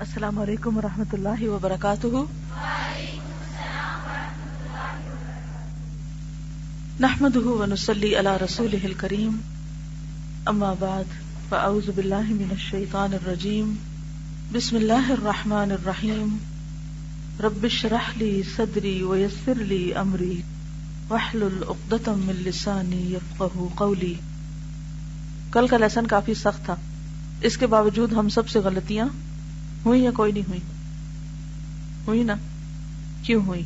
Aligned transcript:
السلام 0.00 0.38
علیکم 0.38 0.78
و 0.78 0.80
رحمۃ 0.80 1.12
اللہ 1.12 1.48
وبرکاتہ۔ 1.48 2.06
نحمد 7.00 7.36
ونسلی 7.36 8.18
علی 8.18 8.44
رسول 8.44 8.92
کریم 8.96 9.36
اما 10.46 10.74
بعد، 10.78 11.04
فاعوذ 11.48 11.88
باللہ 11.94 12.22
من 12.22 12.46
الشیطان 12.50 13.14
الرجیم۔ 13.14 13.74
بسم 14.52 14.76
اللہ 14.76 15.10
الرحمن 15.10 15.70
الرحیم۔ 15.70 16.36
رب 17.40 17.64
اشرح 17.64 18.10
لی 18.16 18.42
صدری 18.56 19.02
ویسر 19.02 19.54
لی 19.54 19.94
امری۔ 19.94 20.42
واحلل 21.08 21.62
عقدۃ 21.68 22.08
من 22.08 22.34
لسانی 22.34 23.14
یفقهوا 23.14 23.68
قولی۔ 23.74 24.14
کل 25.52 25.66
کا 25.66 25.76
لیسن 25.76 26.06
کافی 26.06 26.34
سخت 26.34 26.64
تھا۔ 26.64 26.76
اس 27.40 27.56
کے 27.56 27.66
باوجود 27.66 28.12
ہم 28.12 28.28
سب 28.28 28.48
سے 28.48 28.58
غلطیاں 28.58 29.08
ہوئی 29.84 30.02
یا 30.02 30.10
کوئی 30.10 30.32
نہیں 30.32 30.48
ہوئی؟ 30.48 30.60
ہوئی 32.06 32.22
نا؟ 32.22 32.34
کیوں 33.22 33.44
ہوئی؟ 33.46 33.62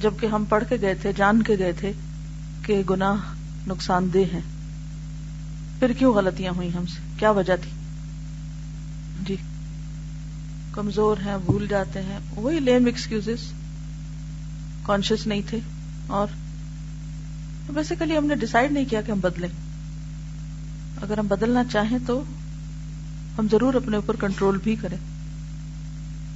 جبکہ 0.00 0.26
ہم 0.26 0.44
پڑھ 0.48 0.64
کے 0.68 0.76
گئے 0.80 0.94
تھے، 0.94 1.12
جان 1.16 1.42
کے 1.42 1.56
گئے 1.58 1.72
تھے 1.72 1.92
کہ 2.62 2.82
گناہ 2.90 3.16
نقصان 3.66 4.08
دہ 4.14 4.18
ہیں۔ 4.18 4.40
پھر 5.78 5.92
کیوں 5.92 6.14
غلطیاں 6.14 6.52
ہوئی 6.56 6.68
ہم 6.74 6.86
سے؟ 6.86 7.00
کیا 7.18 7.30
وجہ 7.30 7.56
تھی؟ 7.62 7.70
جی 9.26 9.36
کمزور 10.72 11.16
ہیں، 11.24 11.36
بھول 11.44 11.66
جاتے 11.68 12.02
ہیں۔ 12.02 12.18
وہی 12.36 12.60
لیم 12.60 12.86
ایکسکیوز 12.86 13.28
کانشیس 14.82 15.26
نہیں 15.26 15.42
تھے۔ 15.46 15.58
اور 16.06 16.26
بیسیکلی 17.70 18.18
ہم 18.18 18.26
نے 18.26 18.34
ڈسائڈ 18.34 18.72
نہیں 18.72 18.84
کیا 18.84 19.00
کہ 19.00 19.12
ہم 19.12 19.20
بدلیں۔ 19.20 19.48
اگر 21.02 21.18
ہم 21.18 21.26
بدلنا 21.26 21.62
چاہیں 21.72 21.98
تو 22.06 22.22
ہم 23.38 23.46
ضرور 23.50 23.74
اپنے 23.74 23.96
اوپر 23.96 24.16
کنٹرول 24.16 24.58
بھی 24.64 24.76
کریں۔ 24.76 25.13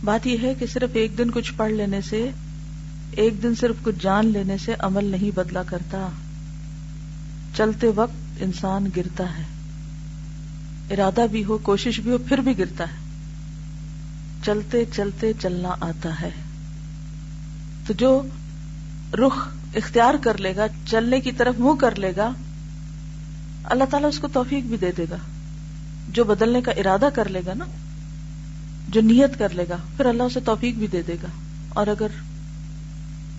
بات 0.04 0.26
یہ 0.26 0.36
ہے 0.42 0.54
کہ 0.54 0.66
صرف 0.66 0.90
ایک 0.92 1.18
دن 1.18 1.30
کچھ 1.30 1.52
پڑھ 1.56 1.72
لینے 1.72 2.00
سے، 2.00 2.30
ایک 3.10 3.42
دن 3.42 3.54
صرف 3.54 3.76
کچھ 3.82 3.94
جان 4.00 4.26
لینے 4.26 4.58
سے 4.58 4.74
عمل 4.78 5.04
نہیں 5.04 5.36
بدلا 5.36 5.62
کرتا۔ 5.62 6.08
چلتے 7.56 7.86
وقت 7.94 8.42
انسان 8.42 8.86
گرتا 8.96 9.38
ہے۔ 9.38 9.42
ارادہ 10.90 11.26
بھی 11.30 11.44
ہو، 11.44 11.58
کوشش 11.58 12.00
بھی 12.00 12.10
ہو، 12.10 12.18
پھر 12.18 12.38
بھی 12.38 12.58
گرتا 12.58 12.84
ہے۔ 12.84 12.96
چلتے 14.44 14.84
چلتے 14.96 15.32
چلنا 15.42 15.74
آتا 15.80 16.20
ہے۔ 16.20 16.30
تو 17.86 17.92
جو 17.92 18.22
رخ 19.12 19.48
اختیار 19.74 20.14
کر 20.20 20.38
لے 20.38 20.56
گا، 20.56 20.66
چلنے 20.86 21.20
کی 21.20 21.32
طرف 21.32 21.54
منہ 21.58 21.80
کر 21.80 21.94
لے 21.94 22.12
گا، 22.16 22.32
اللہ 23.64 23.84
تعالیٰ 23.84 24.08
اس 24.08 24.18
کو 24.18 24.28
توفیق 24.28 24.64
بھی 24.64 24.76
دے 24.76 24.92
دے 24.96 25.06
گا۔ 25.10 25.16
جو 26.08 26.24
بدلنے 26.24 26.62
کا 26.62 26.72
ارادہ 26.72 27.08
کر 27.14 27.28
لے 27.28 27.40
گا 27.46 27.54
نا 27.54 27.64
جو 28.88 29.00
نیت 29.00 29.38
کر 29.38 29.48
لے 29.48 29.64
گا، 29.68 29.76
پھر 29.96 30.06
اللہ 30.06 30.22
اسے 30.22 30.40
توفیق 30.40 30.74
بھی 30.74 30.86
دے 30.86 31.02
دے 31.02 31.16
گا۔ 31.22 31.28
اور 31.68 31.86
اگر 31.86 32.06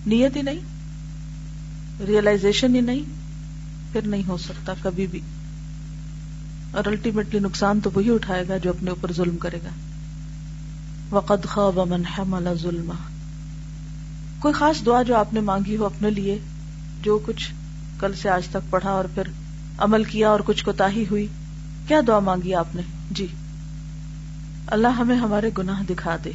نیت 0.05 0.35
ہی 0.35 0.41
نہیں 0.41 0.59
ریئلائزیشن 2.07 2.75
ہی 2.75 2.81
نہیں، 2.81 3.03
پھر 3.91 4.07
نہیں 4.07 4.23
ہو 4.27 4.37
سکتا 4.37 4.73
کبھی 4.81 5.07
بھی۔ 5.07 5.19
اور 6.71 6.85
الٹیمیٹلی 6.85 7.39
نقصان 7.39 7.79
تو 7.79 7.89
وہی 7.93 8.13
اٹھائے 8.13 8.43
گا 8.49 8.57
جو 8.57 8.69
اپنے 8.69 8.89
اوپر 8.89 9.13
ظلم 9.13 9.37
کرے 9.37 9.57
گا۔ 9.63 9.69
وقد 11.09 11.45
خواب 11.45 11.79
من 11.79 12.05
حمل 12.05 12.57
ظلم۔ 12.61 12.91
کوئی 14.39 14.53
خاص 14.53 14.85
دعا 14.85 15.01
جو 15.01 15.15
آپ 15.15 15.33
نے 15.33 15.39
مانگی 15.39 15.77
ہو 15.77 15.85
اپنے 15.85 16.09
لیے، 16.09 16.37
جو 17.01 17.19
کچھ 17.25 17.51
کل 17.99 18.13
سے 18.13 18.29
آج 18.29 18.47
تک 18.47 18.69
پڑھا 18.69 18.89
اور 18.89 19.05
پھر 19.15 19.23
عمل 19.77 20.03
کیا 20.03 20.29
اور 20.29 20.39
کچھ 20.45 20.65
کوتا 20.65 20.87
ہوئی، 20.87 21.27
کیا 21.87 22.01
دعا 22.07 22.19
مانگی 22.19 22.53
آپ 22.53 22.75
نے؟ 22.75 22.81
جی۔ 23.11 23.27
اللہ 24.71 24.87
ہمیں 24.87 25.15
ہمارے 25.15 25.49
گناہ 25.57 25.83
دکھا 25.83 26.17
دے 26.23 26.31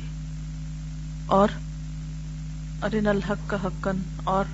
اور 1.26 1.48
ارن 2.82 3.06
الحق 3.06 3.50
کا 3.50 3.56
حقن 3.64 3.96
اور 4.24 4.44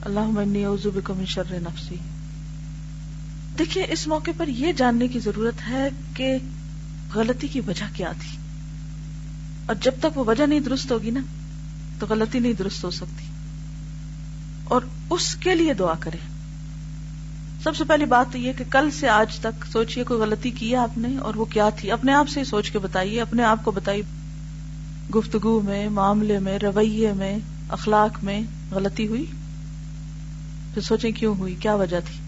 اللہ 0.00 1.24
شر 1.26 1.44
نفسی۔ 1.50 1.96
دیکھیے، 3.58 3.86
اس 3.88 4.06
موقع 4.06 4.30
پر 4.36 4.48
یہ 4.48 4.72
جاننے 4.72 5.08
کی 5.08 5.18
ضرورت 5.18 5.68
ہے 5.68 5.88
کہ 6.14 6.36
غلطی 7.14 7.48
کی 7.48 7.60
وجہ 7.60 7.84
کیا 7.92 8.12
تھی۔ 8.20 8.38
اور 9.66 9.76
جب 9.80 9.92
تک 10.00 10.18
وہ 10.18 10.24
وجہ 10.24 10.46
نہیں 10.46 10.60
درست 10.60 10.92
ہوگی 10.92 11.10
نا، 11.10 11.20
تو 11.98 12.06
غلطی 12.08 12.38
نہیں 12.38 12.52
درست 12.52 12.84
ہو 12.84 12.90
سکتی۔ 12.90 13.24
اور 14.64 14.82
اس 15.10 15.34
کے 15.34 15.54
لیے 15.54 15.74
دعا 15.74 15.94
کریں۔ 16.00 16.35
سب 17.66 17.76
سے 17.76 17.84
پہلی 17.84 18.04
بات 18.04 18.32
تو 18.32 18.38
یہ 18.38 18.52
کہ 18.52 18.64
کل 18.70 18.90
سے 18.90 19.08
آج 19.08 19.38
تک 19.38 19.66
سوچئے 19.72 20.04
کوئی 20.04 20.20
غلطی 20.20 20.50
کی 20.50 20.76
آپ 20.76 20.98
نے 20.98 21.18
اور 21.18 21.34
وہ 21.34 21.44
کیا 21.44 21.68
تھی؟ 21.68 21.90
اپنے 21.90 22.12
آپ 22.12 22.28
سے 22.28 22.44
سوچ 22.44 22.70
کے 22.70 22.78
بتائیے، 22.78 23.20
اپنے 23.20 23.44
آپ 23.44 23.64
کو 23.64 23.70
بتائیے 23.70 24.02
گفتگو 25.14 25.60
میں، 25.60 25.88
معاملے 25.88 26.38
میں، 26.38 26.58
رویے 26.58 27.12
میں، 27.12 27.38
اخلاق 27.68 28.24
میں 28.24 28.40
غلطی 28.70 29.06
ہوئی؟ 29.06 29.26
پھر 30.74 30.82
سوچیں 30.82 31.10
کیوں 31.10 31.34
ہوئی؟ 31.38 31.54
کیا 31.54 31.74
وجہ 31.74 32.00
تھی؟ 32.00 32.20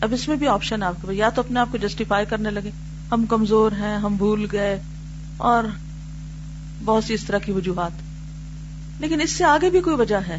اب 0.00 0.14
اس 0.14 0.28
میں 0.28 0.36
بھی 0.36 0.48
آپشن 0.48 0.82
آپ 0.82 0.94
کے 1.02 1.14
یا 1.14 1.28
تو 1.28 1.42
اپنے 1.42 1.60
آپ 1.60 1.68
کو 1.70 1.78
جسٹیفائی 1.78 2.26
کرنے 2.26 2.50
لگے، 2.50 2.70
ہم 3.12 3.26
کمزور 3.26 3.72
ہیں، 3.72 3.96
ہم 3.96 4.16
بھول 4.16 4.46
گئے 4.52 4.80
اور 5.36 5.64
بہت 6.84 7.04
سی 7.04 7.14
اس 7.14 7.24
طرح 7.24 7.38
کی 7.38 7.52
وجوہات۔ 7.52 7.90
لیکن 9.00 9.20
اس 9.20 9.30
سے 9.30 9.44
آگے 9.44 9.70
بھی 9.70 9.80
کوئی 9.80 9.96
وجہ 9.96 10.20
ہے؟ 10.28 10.38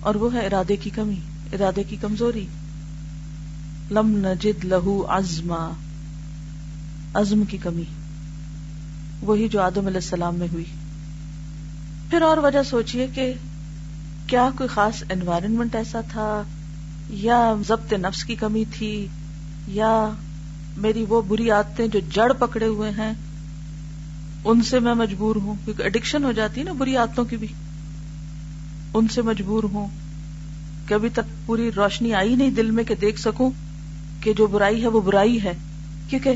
اور 0.00 0.14
وہ 0.14 0.34
ہے 0.34 0.46
ارادے 0.46 0.76
کی 0.76 0.90
کمی۔ 0.90 1.31
ارادے 1.52 1.82
کی 1.82 1.96
کمزوری۔ 1.96 2.46
لم 3.90 4.08
نجد 4.16 4.64
لہو 4.64 5.04
ازما 5.08 5.70
عزم 7.14 7.44
کی 7.44 7.56
کمی۔ 7.56 7.82
وہی 9.22 9.48
جو 9.48 9.62
آدم 9.62 9.86
علیہ 9.86 9.96
السلام 9.96 10.34
میں 10.34 10.48
ہوئی۔ 10.52 10.64
پھر 12.10 12.22
اور 12.22 12.36
وجہ 12.36 12.62
سوچئے 12.62 13.06
کہ 13.14 13.32
کیا 14.26 14.50
کوئی 14.56 14.68
خاص 14.68 15.02
انوائرمنٹ 15.10 15.74
ایسا 15.74 16.00
تھا، 16.00 16.42
یا 17.10 17.54
ضبط 17.68 17.92
نفس 17.92 18.24
کی 18.24 18.34
کمی 18.34 18.64
تھی، 18.72 19.06
یا 19.68 20.10
میری 20.76 21.04
وہ 21.08 21.22
بری 21.22 21.50
عادتیں 21.50 21.88
جو 21.88 22.00
جڑ 22.12 22.32
پکڑے 22.32 22.66
ہوئے 22.66 22.90
ہیں، 22.90 23.12
ان 24.44 24.62
سے 24.62 24.78
میں 24.78 24.94
مجبور 24.94 25.36
ہوں۔ 25.36 25.54
کیونکہ 25.64 25.82
اڈکشن 25.82 26.24
ہو 26.24 26.32
جاتی 26.32 26.60
ہے 26.60 26.64
نا 26.64 26.72
بری 26.72 26.96
عادتوں 26.96 27.24
کی 27.24 27.36
بھی۔ 27.36 27.48
ان 28.94 29.08
سے 29.08 29.22
مجبور 29.22 29.64
ہوں۔ 29.64 30.01
کہ 30.86 30.94
ابھی 30.94 31.08
تک 31.08 31.46
پوری 31.46 31.70
روشنی 31.76 32.14
آئی 32.14 32.34
نہیں 32.34 32.50
دل 32.50 32.70
میں 32.70 32.84
کہ 32.84 32.94
دیکھ 32.94 33.20
سکوں 33.20 33.50
کہ 34.20 34.32
جو 34.32 34.46
برائی 34.46 34.82
ہے 34.82 34.88
وہ 34.88 35.00
برائی 35.00 35.42
ہے، 35.42 35.52
کیونکہ 36.08 36.30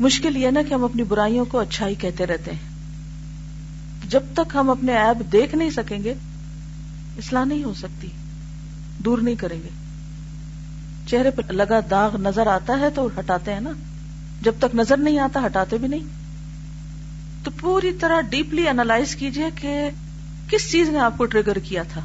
مشکل 0.00 0.36
یہ 0.36 0.50
نا 0.50 0.60
کہ 0.68 0.74
ہم 0.74 0.84
اپنی 0.84 1.02
برائیوں 1.02 1.44
کو 1.44 1.58
اچھائی 1.58 1.94
کہتے 1.94 2.26
رہتے 2.26 2.50
ہیں۔ 2.50 2.76
جب 4.08 4.20
تک 4.34 4.52
ہم 4.54 4.70
اپنے 4.70 4.96
ایپ 4.96 5.32
دیکھ 5.32 5.54
نہیں 5.54 5.70
سکیں 5.70 6.04
گے، 6.04 6.14
اصلاح 7.18 7.44
نہیں 7.44 7.64
ہو 7.64 7.74
سکتی، 7.74 8.08
دور 8.98 9.18
نہیں 9.18 9.34
کریں 9.34 9.62
گے۔ 9.62 9.68
چہرے 11.06 11.30
پہ 11.30 11.52
لگا 11.52 11.80
داغ 11.90 12.16
نظر 12.16 12.46
آتا 12.46 12.78
ہے 12.80 12.90
تو 12.94 13.08
ہٹاتے 13.18 13.52
ہیں 13.52 13.60
نا۔ 13.60 13.70
جب 14.42 14.52
تک 14.58 14.74
نظر 14.74 14.96
نہیں 14.96 15.18
آتا، 15.18 15.46
ہٹاتے 15.46 15.78
بھی 15.78 15.88
نہیں۔ 15.88 16.04
تو 17.44 17.50
پوری 17.60 17.92
طرح 17.92 18.20
ڈیپلی 18.20 18.66
اینالائز 18.66 19.16
کیجیے 19.16 19.44
کہ 19.54 19.90
کس 20.50 20.72
چیز 20.72 20.88
نے 20.88 20.98
آپ 20.98 21.18
کو 21.18 21.24
ٹریگر 21.24 21.58
کیا 21.58 21.82
تھا؟ 21.82 22.00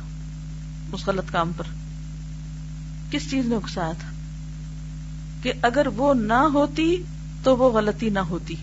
اس 0.91 1.07
غلط 1.07 1.31
کام 1.31 1.51
پر۔ 1.57 1.63
کس 3.11 3.31
چیز 3.31 3.45
نے 3.45 3.55
اکسایا 3.55 3.91
تھا؟ 3.91 4.09
کہ 5.43 5.53
اگر 5.61 5.87
وہ 5.87 6.13
نہ 6.13 6.33
ہوتی 6.33 7.03
تو 7.43 7.57
وہ 7.57 7.71
غلطی 7.71 8.09
نہ 8.09 8.19
ہوتی۔ 8.19 8.55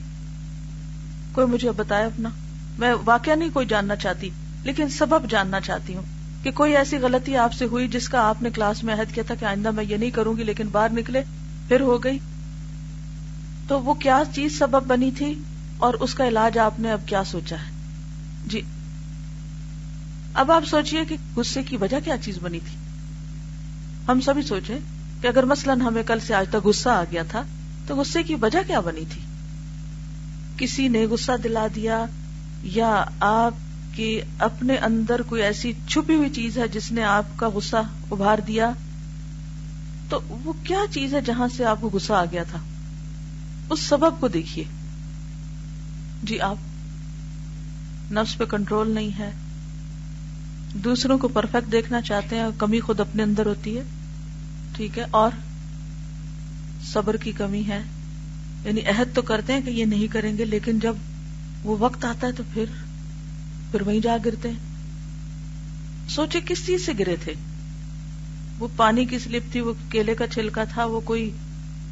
کوئی 1.33 1.47
مجھے 1.47 1.71
بتایا 1.71 2.07
اپنا۔ 2.07 2.29
میں 2.79 2.95
واقعہ 3.05 3.33
نہیں 3.33 3.49
کوئی 3.53 3.67
جاننا 3.67 3.97
چاہتی، 3.97 4.31
لیکن 4.63 4.89
سبب 4.89 5.31
جاننا 5.31 5.61
چاہتی 5.61 5.95
ہوں 5.95 6.03
کہ 6.43 6.51
کوئی 6.51 6.77
ایسی 6.77 6.97
غلطی 6.97 7.37
آپ 7.37 7.53
سے 7.53 7.65
ہوئی 7.65 7.89
جس 7.89 8.09
کا 8.09 8.21
آپ 8.21 8.43
نے 8.43 8.51
کلاس 8.51 8.85
میں 8.85 8.95
عہد 8.95 9.15
کیا 9.15 9.25
تھا 9.27 9.35
کہ 9.35 9.45
آئندہ 9.45 9.71
میں 9.71 9.85
یہ 9.85 9.97
نہیں 9.97 10.11
کروں 10.11 10.37
گی، 10.37 10.45
لیکن 10.45 10.69
باہر 10.69 10.93
نکلے، 10.93 11.23
پھر 11.69 11.81
ہو 11.81 12.05
گئی۔ 12.05 12.19
تو 13.69 13.83
وہ 13.83 13.95
کیا 13.95 14.23
چیز 14.35 14.59
سبب 14.59 14.87
بنی 14.87 15.11
تھی 15.11 15.35
اور 15.79 15.95
اس 15.95 16.15
کا 16.15 16.29
علاج 16.29 16.59
آپ 16.59 16.81
نے 16.81 16.93
اب 16.93 17.01
کیا 17.07 17.25
سوچا 17.25 17.57
ہے؟ 17.57 17.78
اب 20.39 20.53
آپ 20.53 20.65
سوچئے 20.65 21.05
کہ 21.05 21.17
غصے 21.37 21.63
کی 21.63 21.77
وجہ 21.77 21.97
کیا 22.05 22.17
چیز 22.23 22.39
بنی 22.43 22.59
تھی۔ 22.61 22.77
ہم 24.09 24.21
سبھی 24.21 24.43
سوچے 24.43 24.79
کہ 25.21 25.27
اگر 25.27 25.45
مثلاً 25.45 25.81
ہمیں 25.81 26.03
کل 26.03 26.21
سے 26.21 26.35
آج 26.35 26.47
تک 26.49 26.67
غصہ 26.67 26.89
آ 26.89 27.05
گیا 27.13 27.23
تھا، 27.23 27.43
تو 27.87 27.97
غصے 27.97 28.23
کی 28.23 28.35
وجہ 28.35 28.59
کیا 28.67 28.81
بنی 28.81 29.05
تھی؟ 29.11 29.21
کسی 30.57 30.89
نے 30.89 31.07
غصہ 31.07 31.33
دلا 31.45 31.67
دیا 31.75 32.05
یا 32.63 33.05
آپ 33.21 33.55
کی 33.97 34.21
اپنے 34.39 34.77
اندر 34.77 35.23
کوئی 35.23 35.43
ایسی 35.43 35.73
چھپی 35.89 36.15
ہوئی 36.15 36.31
چیز 36.31 36.59
ہے 36.59 36.69
جس 36.69 36.93
نے 36.93 37.03
آپ 37.03 37.25
کا 37.37 37.49
غصہ 37.49 37.77
ابھار 38.11 38.39
دیا؟ 38.39 38.73
تو 40.09 40.21
وہ 40.29 40.53
کیا 40.65 40.81
چیز 40.91 41.15
ہے 41.15 41.21
جہاں 41.21 41.49
سے 41.57 41.65
آپ 41.65 41.81
کو 41.81 41.91
غصہ 41.93 42.13
آ 42.13 42.25
گیا 42.25 42.43
تھا؟ 42.43 42.59
اس 43.71 43.81
سبب 43.81 44.21
کو 44.21 44.29
دیکھیے۔ 44.29 44.65
جی 46.23 46.41
آپ، 46.41 46.57
نفس 48.13 48.39
پہ 48.39 48.45
کنٹرول 48.45 48.91
نہیں 48.91 49.19
ہے۔ 49.19 49.31
دوسروں 50.75 51.19
کو 51.19 51.29
پرفیکٹ 51.29 51.73
دیکھنا 51.73 52.01
چاہتے 52.01 52.37
ہیں 52.37 52.43
اور 52.43 52.53
کمی 52.59 52.81
خود 52.81 53.01
اپنے 53.01 53.23
اندر 53.23 53.47
ہوتی 53.47 53.79
ہے، 53.79 53.83
ٹھیک 54.77 54.99
ہے؟ 54.99 55.05
اور 55.11 55.31
صبر 56.85 57.17
کی 57.17 57.33
کمی 57.33 57.63
ہے۔ 57.69 57.83
یعنی 58.65 58.81
عہد 58.81 59.15
تو 59.15 59.23
کرتے 59.23 59.53
ہیں 59.53 59.61
کہ 59.61 59.71
یہ 59.71 59.85
نہیں 59.85 60.07
کریں 60.07 60.39
گے، 60.39 60.45
لیکن 60.45 60.79
جب 60.79 60.97
وہ 61.63 61.77
وقت 61.81 62.05
آتا 62.05 62.27
ہے 62.27 62.33
تو 62.33 62.43
پھر 62.55 62.65
پھر 63.71 63.83
وہیں 63.83 64.01
جا 64.01 64.17
گرتے 64.25 64.49
ہیں۔ 64.49 64.57
سوچے 66.09 66.41
کس 66.47 66.67
چیز 66.67 66.87
سے 66.87 66.93
گرے 66.99 67.17
تھے؟ 67.25 67.35
وہ 68.59 68.69
پانی 68.77 69.05
کی 69.05 69.19
سلپ 69.19 69.53
تھی؟ 69.53 69.61
وہ 69.61 69.73
کیلے 69.91 70.15
کا 70.15 70.27
چھلکا 70.27 70.65
تھا، 70.65 70.85
وہ 70.85 71.01
کوئی 71.01 71.31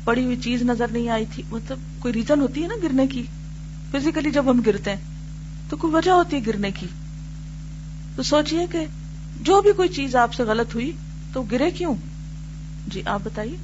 پڑی 0.05 0.25
ہوئی 0.25 0.37
چیز 0.37 0.63
نظر 0.63 0.89
نہیں 0.89 1.09
آئی 1.09 1.25
تھی۔ 1.35 1.43
مطلب 1.51 1.79
کوئی 1.99 2.15
ریزن 2.15 2.41
ہوتی 2.41 2.63
ہے 2.63 2.69
نا 2.69 2.75
گرنے 2.83 3.07
کی۔ 3.07 3.23
فزیکلی 3.91 4.31
جب 4.31 4.51
ہم 4.51 4.63
گرتے 4.67 4.91
ہیں، 4.91 5.01
تو 5.69 5.77
کوئی 5.77 5.95
وجہ 5.95 6.11
ہوتی 6.11 6.37
ہے 6.37 6.41
گرنے 6.47 6.71
کی۔ 6.71 6.87
تو 8.17 8.23
سوچئے 8.23 8.67
کہ 8.71 8.87
جو 9.41 9.63
بھی 9.63 9.73
کوئی 9.73 9.89
چیز 9.89 10.17
آپ 10.17 10.35
سے 10.35 10.43
غلط 10.43 10.75
ہوئی 10.75 10.93
تو 11.33 11.43
گرے 11.43 11.71
کیوں؟ 11.71 11.95
جی 12.87 13.03
آپ 13.07 13.21
بتائیے۔ 13.25 13.57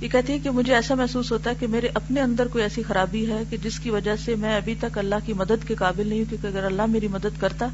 یہ 0.00 0.08
کہتی 0.08 0.32
ہے 0.32 0.38
کہ 0.38 0.50
مجھے 0.50 0.74
ایسا 0.74 0.94
محسوس 0.94 1.32
ہوتا 1.32 1.50
ہے 1.50 1.54
کہ 1.54 1.66
میرے 1.66 1.88
اپنے 1.94 2.20
اندر 2.20 2.46
کوئی 2.46 2.64
ایسی 2.64 2.82
خرابی 2.82 3.30
ہے 3.30 3.42
کہ 3.50 3.56
جس 3.56 3.80
کی 3.80 3.90
وجہ 3.90 4.16
سے 4.16 4.34
میں 4.34 4.56
ابھی 4.56 4.74
تک 4.80 4.98
اللہ 4.98 5.14
کی 5.26 5.32
مدد 5.32 5.68
کے 5.68 5.74
قابل 5.74 6.06
نہیں 6.06 6.18
ہوں، 6.18 6.26
کیونکہ 6.28 6.46
اگر 6.46 6.64
اللہ 6.64 6.86
میری 6.86 7.08
مدد 7.08 7.40
کرتا 7.40 7.66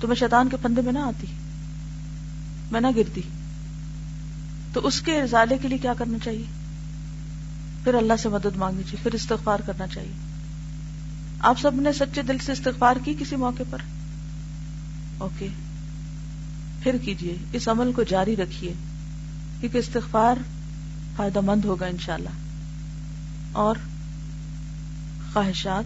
تو 0.00 0.08
میں 0.08 0.16
شیطان 0.16 0.48
کے 0.48 0.56
پندے 0.62 0.80
میں 0.80 0.92
نہ 0.92 0.98
آتی، 0.98 1.26
میں 2.70 2.80
نہ 2.80 2.86
گرتی۔ 2.96 3.22
تو 4.72 4.86
اس 4.86 5.00
کے 5.00 5.20
ازالے 5.20 5.58
کے 5.62 5.68
لیے 5.68 5.78
کیا 5.78 5.94
کرنا 5.98 6.18
چاہیے؟ 6.24 6.44
پھر 7.84 7.94
اللہ 7.94 8.12
سے 8.22 8.28
مدد 8.28 8.56
مانگنی 8.56 8.82
چاہیے، 8.82 9.02
پھر 9.02 9.14
استغفار 9.14 9.58
کرنا 9.66 9.86
چاہیے۔ 9.86 10.12
آپ 11.38 11.60
سب 11.60 11.74
نے 11.74 11.92
سچے 11.92 12.22
دل 12.22 12.38
سے 12.38 12.52
استغفار 12.52 12.96
کی 13.04 13.14
کسی 13.18 13.36
موقع 13.36 13.62
پر؟ 13.70 13.78
اوکے۔ 15.18 15.48
پھر 16.82 16.96
کیجیے، 17.02 17.36
اس 17.52 17.68
عمل 17.68 17.92
کو 17.92 18.02
جاری 18.02 18.36
رکھیے، 18.36 18.72
کیونکہ 19.60 19.78
استغفار 19.78 20.34
فائدہ 21.16 21.40
مند 21.40 21.64
ہوگا 21.64 21.86
انشاءاللہ۔ 21.86 22.28
اور 23.52 23.76
خواہشات 25.32 25.84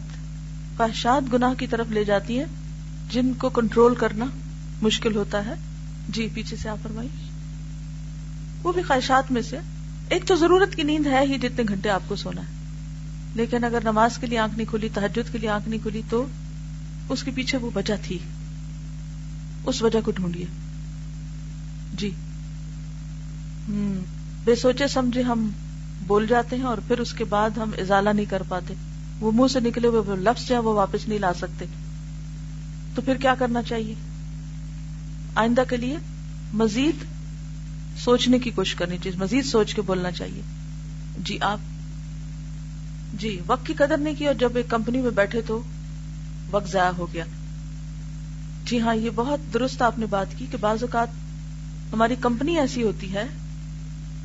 خواہشات 0.76 1.32
گناہ 1.32 1.54
کی 1.54 1.66
طرف 1.66 1.86
لے 1.90 2.04
جاتی 2.04 2.38
ہیں، 2.38 2.46
جن 3.10 3.32
کو 3.38 3.48
کنٹرول 3.48 3.94
کرنا 3.94 4.24
مشکل 4.82 5.16
ہوتا 5.16 5.44
ہے۔ 5.44 5.54
جی 6.08 6.28
پیچھے 6.34 6.56
سے 6.56 6.68
آپ 6.68 6.78
فرمائی 6.82 7.08
وہ 8.62 8.72
بھی 8.72 8.82
خواہشات 8.82 9.32
میں 9.32 9.42
سے۔ 9.42 9.58
ایک 10.08 10.24
تو 10.26 10.34
ضرورت 10.34 10.74
کی 10.74 10.82
نیند 10.82 11.06
ہے 11.06 11.20
ہی 11.20 11.38
جتنے 11.38 11.62
گھنٹے 11.68 11.90
آپ 11.90 12.02
کو 12.08 12.16
سونا 12.16 12.40
ہے۔ 12.40 12.52
لیکن 13.34 13.64
اگر 13.64 13.78
نماز 13.84 14.18
کے 14.18 14.26
لیے 14.26 14.38
آنکھ 14.38 14.54
نہیں 14.54 14.70
کھلی 14.70 14.88
تحجد 14.94 15.32
کے 15.32 15.38
لیے 15.38 15.48
آنکھ 15.48 15.68
نہیں 15.68 15.80
کھلی، 15.82 16.02
تو 16.10 16.26
اس 17.08 17.22
کے 17.22 17.30
پیچھے 17.34 17.58
وہ 17.58 17.70
وجہ 17.74 17.94
تھی۔ 18.02 18.18
اس 19.68 19.82
وجہ 19.82 19.98
کو 20.04 20.10
ڈھونڈیے۔ 20.10 20.44
جی۔ 21.94 22.10
ہوں 23.68 24.04
بے 24.44 24.56
سوچے 24.56 24.88
سمجھے 24.88 25.22
ہم 25.22 25.50
بول 26.06 26.26
جاتے 26.26 26.56
ہیں 26.56 26.62
اور 26.62 26.78
پھر 26.88 26.98
اس 26.98 27.12
کے 27.12 27.24
بعد 27.24 27.50
ہم 27.50 27.70
ازالہ 27.78 28.10
نہیں 28.10 28.26
کر 28.26 28.42
پاتے۔ 28.48 28.74
وہ 29.20 29.32
منہ 29.32 29.46
سے 29.46 29.60
نکلے 29.60 29.88
ہوئے 29.88 30.16
لفظ 30.16 30.48
جو 30.48 30.54
ہے 30.54 30.60
وہ 30.60 30.74
واپس 30.74 31.08
نہیں 31.08 31.18
لا 31.18 31.34
سکتے۔ 31.34 31.64
تو 32.94 33.02
پھر 33.02 33.14
کیا 33.14 33.34
کرنا 33.38 33.62
چاہیے؟ 33.62 33.94
آئندہ 35.34 35.62
کے 35.68 35.76
لیے 35.76 35.96
مزید 36.54 36.94
سوچنے 37.98 38.38
کی 38.38 38.50
کوشش 38.50 38.74
کرنی 38.74 38.96
چاہیے، 38.98 39.18
مزید 39.18 39.44
سوچ 39.44 39.74
کے 39.74 39.82
بولنا 39.82 40.10
چاہیے۔ 40.10 40.42
جی 41.24 41.38
آپ۔ 41.40 41.58
جی 43.14 43.40
وقت 43.46 43.66
کی 43.66 43.74
قدر 43.74 43.96
نہیں 43.96 44.14
کی 44.18 44.26
اور 44.26 44.34
جب 44.34 44.56
ایک 44.56 44.68
کمپنی 44.68 45.00
میں 45.00 45.10
بیٹھے 45.10 45.40
تو 45.40 45.62
وقت 46.50 46.70
ضائع 46.70 46.90
ہو 46.90 47.06
گیا۔ 47.12 47.24
جی 48.68 48.80
ہاں 48.80 48.94
یہ 48.94 49.10
بہت 49.14 49.54
درست 49.54 49.82
آپ 49.82 49.98
نے 49.98 50.06
بات 50.06 50.26
کی 50.38 50.46
کہ 50.50 50.56
بعض 50.60 50.82
اوقات 50.82 51.08
ہماری 51.92 52.14
کمپنی 52.20 52.58
ایسی 52.58 52.82
ہوتی 52.82 53.14
ہے 53.14 53.24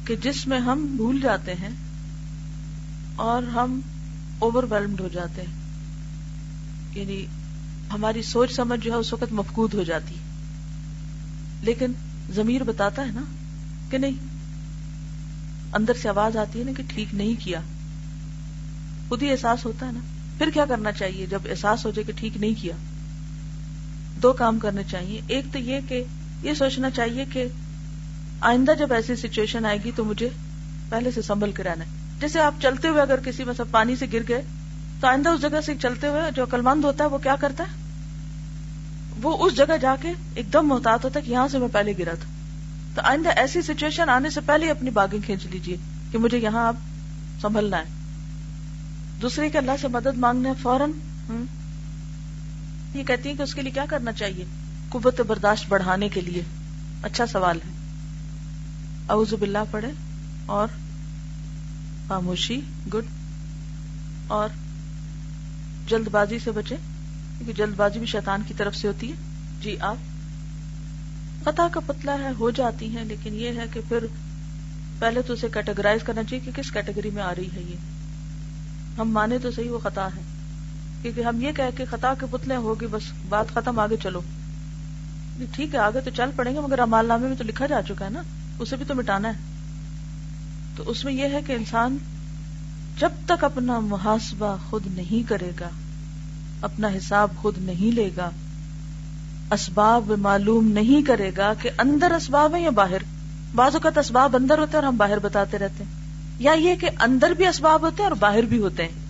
کہ 0.06 0.16
جس 0.16 0.48
میں 0.48 0.60
ہم 0.60 0.86
بھول 0.95 1.22
جاتے 1.22 1.54
ہیں 1.54 1.69
اور 3.16 3.44
ہم 3.44 3.80
اوور 4.40 4.63
ویلمڈ 4.69 5.00
ہو 5.00 5.07
جاتے 5.13 5.42
ہیں۔ 5.42 5.54
یعنی 6.95 7.25
ہماری 7.94 8.22
سوچ 8.22 8.54
سمجھ 8.54 8.80
جو 8.80 8.92
ہے 8.92 8.98
اس 8.98 9.13
وقت 9.13 9.34
مفقود 9.34 9.74
ہو 9.74 9.84
جاتی۔ 9.84 10.16
لیکن 11.62 11.92
ضمیر 12.30 12.63
بتاتا 12.63 13.06
ہے 13.06 13.12
نا 13.12 13.22
کہ 13.89 13.98
نہیں، 13.98 14.25
اندر 15.74 15.94
سے 16.01 16.10
آواز 16.10 16.38
آتی 16.38 16.60
ہے 16.60 16.63
نا 16.63 16.72
کہ 16.78 16.84
ٹھیک 16.88 17.16
نہیں 17.16 17.34
کیا۔ 17.39 17.60
خود 19.10 19.24
ہی 19.24 19.31
احساس 19.31 19.66
ہوتا 19.66 19.88
ہے 19.88 19.92
نا۔ 19.92 20.00
پھر 20.38 20.50
کیا 20.54 20.66
کرنا 20.66 20.92
چاہیے 20.92 21.25
جب 21.25 21.39
احساس 21.50 21.86
ہو 21.86 21.92
جائے 21.92 22.04
کہ 22.04 22.13
ٹھیک 22.19 22.38
نہیں 22.38 22.54
کیا؟ 22.62 22.75
دو 24.24 24.34
کام 24.34 24.60
کرنے 24.60 24.81
چاہیے۔ 24.92 25.22
ایک 25.28 25.46
تو 25.52 25.60
یہ 25.60 25.80
کہ 25.88 26.04
یہ 26.42 26.54
سوچنا 26.54 26.90
چاہیے 26.90 27.25
کہ 27.34 27.46
آئندہ 28.42 28.72
جب 28.80 28.94
ایسی 28.94 29.16
سچویشن 29.16 29.66
آئے 29.66 29.78
گی 29.84 29.92
تو 29.96 30.06
مجھے 30.06 30.30
پہلے 30.90 31.12
سے 31.12 31.22
سنبھل 31.22 31.52
کے 31.52 31.64
رہنا 31.64 31.86
ہے۔ 31.86 31.90
جیسے 32.20 32.40
آپ 32.40 32.54
چلتے 32.62 32.88
ہوئے 32.88 33.02
اگر 33.02 33.20
کسی 33.25 33.44
میں 33.44 33.54
پانی 33.72 33.96
سے 33.96 34.06
گر 34.14 34.20
گئے، 34.28 34.42
تو 35.00 35.08
آئندہ 35.08 35.30
اس 35.30 35.42
جگہ 35.42 35.62
سے 35.66 35.75
چلتے 35.75 36.08
ہوئے 36.08 36.22
جو 36.36 36.44
عقلمند 36.44 36.86
ہوتا 36.86 37.04
ہے، 37.04 37.10
وہ 37.10 37.18
کیا 37.18 37.36
کرتا 37.36 37.64
ہے؟ 37.64 37.84
وہ 39.22 39.46
اس 39.46 39.56
جگہ 39.56 39.78
جا 39.81 39.96
کے 40.02 40.14
ایک 40.36 40.54
دم 40.54 40.68
محتاط 40.68 41.06
ہوتا 41.06 41.20
ہے 41.20 41.25
کہ 41.25 41.31
یہاں 41.31 41.48
سے 41.48 41.60
میں 41.60 41.68
پہلے 41.72 41.94
گرا 42.00 42.14
تھا۔ 42.14 42.30
تو 42.96 43.02
آئندہ 43.04 43.30
ایسی 43.30 43.62
سچویشن 43.62 44.10
آنے 44.10 44.30
سے 44.30 44.42
پہلے 44.46 44.72
اپنی 44.72 44.90
باغیں 44.90 45.25
کھینچ 45.25 45.46
لیجیے 45.46 45.78
کہ 46.12 46.18
مجھے 46.18 46.38
یہاں 46.38 46.68
آپ 46.68 46.75
سنبھلنا 47.42 47.78
ہے۔ 47.78 47.84
دوسرے 49.22 49.50
کے 49.50 49.58
اللہ 49.58 49.72
سے 49.81 49.88
مدد 49.88 50.18
مانگنا 50.18 50.50
ہے 50.50 50.54
فوراً۔ 50.62 50.92
یہ 52.94 53.04
کہتی 53.04 53.30
ہیں 53.30 53.36
کہ 53.36 53.42
اس 53.42 53.56
کے 53.56 53.62
لیے 53.62 53.72
کیا 53.72 53.86
کرنا 53.90 54.12
چاہیے؟ 54.12 54.45
قوت 54.90 55.22
برداشت 55.22 55.66
بڑھانے 55.69 56.10
کے 56.10 56.22
لیے۔ 56.22 56.42
اچھا 57.04 57.25
سوال 57.25 57.57
ہے۔ 57.57 57.72
اعوذ 59.10 59.34
باللہ 59.34 59.57
پڑھے 59.72 59.92
اور 60.45 60.68
خاموشی، 62.07 62.62
گڈ۔ 62.94 63.04
اور 64.28 64.50
جلد 65.88 66.07
بازی 66.07 66.40
سے 66.40 66.51
بچے 66.51 66.75
کیونکہ 67.38 67.54
جلد 67.54 67.75
بازی 67.75 68.00
بھی 68.00 68.07
شیطان 68.07 68.42
کی 68.48 68.54
طرف 68.57 68.75
سے 68.75 68.88
ہوتی 68.88 69.10
ہے۔ 69.10 69.16
جی 69.62 69.78
آپ۔ 69.80 69.96
خطا 71.46 71.68
کا 71.72 71.80
پتلا 71.80 72.13
ہے، 72.13 72.30
ہو 72.39 72.50
جاتی 72.50 72.88
ہیں، 72.88 73.06
لیکن 73.06 73.36
یہ 73.36 73.48
ہے 73.48 73.66
کہ 73.74 73.80
پھر 73.89 74.06
پہلے 75.00 75.22
تو 75.22 75.34
اسے 75.34 75.48
کیٹیگرائز 75.54 76.04
کرنا 76.04 76.24
چاہیے 76.24 76.51
کہ 76.51 76.62
کس 76.62 76.72
کیٹیگری 76.72 77.10
میں 77.10 77.24
آ 77.24 77.36
رہی 77.36 77.50
ہے 77.56 77.62
یہ۔ 77.62 77.75
ہم 78.98 79.10
مانے 79.10 79.38
تو 79.38 79.51
صحیح 79.51 79.72
وہ 79.72 79.80
خطا 79.80 80.07
ہے۔ 80.07 80.33
کیونکہ 81.04 81.22
ہم 81.22 81.42
یہ 81.42 81.52
کہہ 81.52 81.78
کہ 81.78 81.86
خطا 81.90 82.14
کے 82.20 82.26
پتلے 82.32 82.56
ہوگی، 82.56 82.88
بس 82.88 83.02
بات 83.30 83.46
ختم، 83.54 83.80
آگے 83.80 83.96
چلو۔ 84.04 84.22
ٹھیک 85.52 85.76
ہے، 85.76 85.80
آگے 85.80 86.02
تو 86.02 86.10
چل 86.10 86.30
پڑیں 86.36 86.56
گے، 86.56 86.60
مگر 86.60 86.80
امال 86.80 87.06
نامے 87.06 87.28
میں 87.28 87.36
تو 87.36 87.44
لکھا 87.44 87.66
جا 87.66 87.82
چکا 87.88 88.06
ہے 88.06 88.10
نا۔ 88.10 88.22
اسے 88.60 88.76
بھی 88.76 88.86
تو 88.86 88.96
مٹانا 88.96 89.28
ہے۔ 89.28 89.34
تو 90.76 90.84
اس 90.90 91.06
میں 91.06 91.14
یہ 91.14 91.24
ہے 91.24 91.40
کہ 91.48 91.54
انسان 91.54 91.98
جب 93.00 93.10
تک 93.26 93.44
اپنا 93.44 93.80
محاسبہ 93.80 94.58
خود 94.70 94.88
نہیں 94.94 95.30
کرے 95.30 95.51
گا، 95.60 95.70
اپنا 96.62 96.88
حساب 96.88 97.30
خود 97.38 97.54
نہیں 97.58 97.96
لے 97.96 98.10
گا، 98.18 98.30
اسباب 99.51 100.12
معلوم 100.12 100.68
نہیں 100.68 101.08
کرے 101.08 101.32
گا 101.38 101.54
کہ 101.62 101.70
اندر 101.77 102.12
اسباب 102.12 102.56
ہیں 102.56 102.63
یا 102.63 102.70
باہر۔ 102.70 103.04
بعض 103.56 103.74
اوقات 103.74 103.98
اسباب 103.98 104.36
اندر 104.36 104.58
ہوتے 104.58 104.70
ہیں 104.70 104.84
اور 104.84 104.94
ہم 104.94 104.98
باہر 104.98 105.20
بتاتے 105.20 105.58
رہتے 105.58 105.84
ہیں۔ 105.84 105.92
یا 106.39 106.51
یہ 106.51 106.75
کہ 106.75 106.89
اندر 107.00 107.30
بھی 107.30 107.48
اسباب 107.48 107.82
ہوتے 107.82 108.04
ہیں 108.04 108.10
اور 108.10 108.18
باہر 108.18 108.42
بھی 108.42 108.58
ہوتے 108.58 108.84
ہیں۔ 108.84 109.06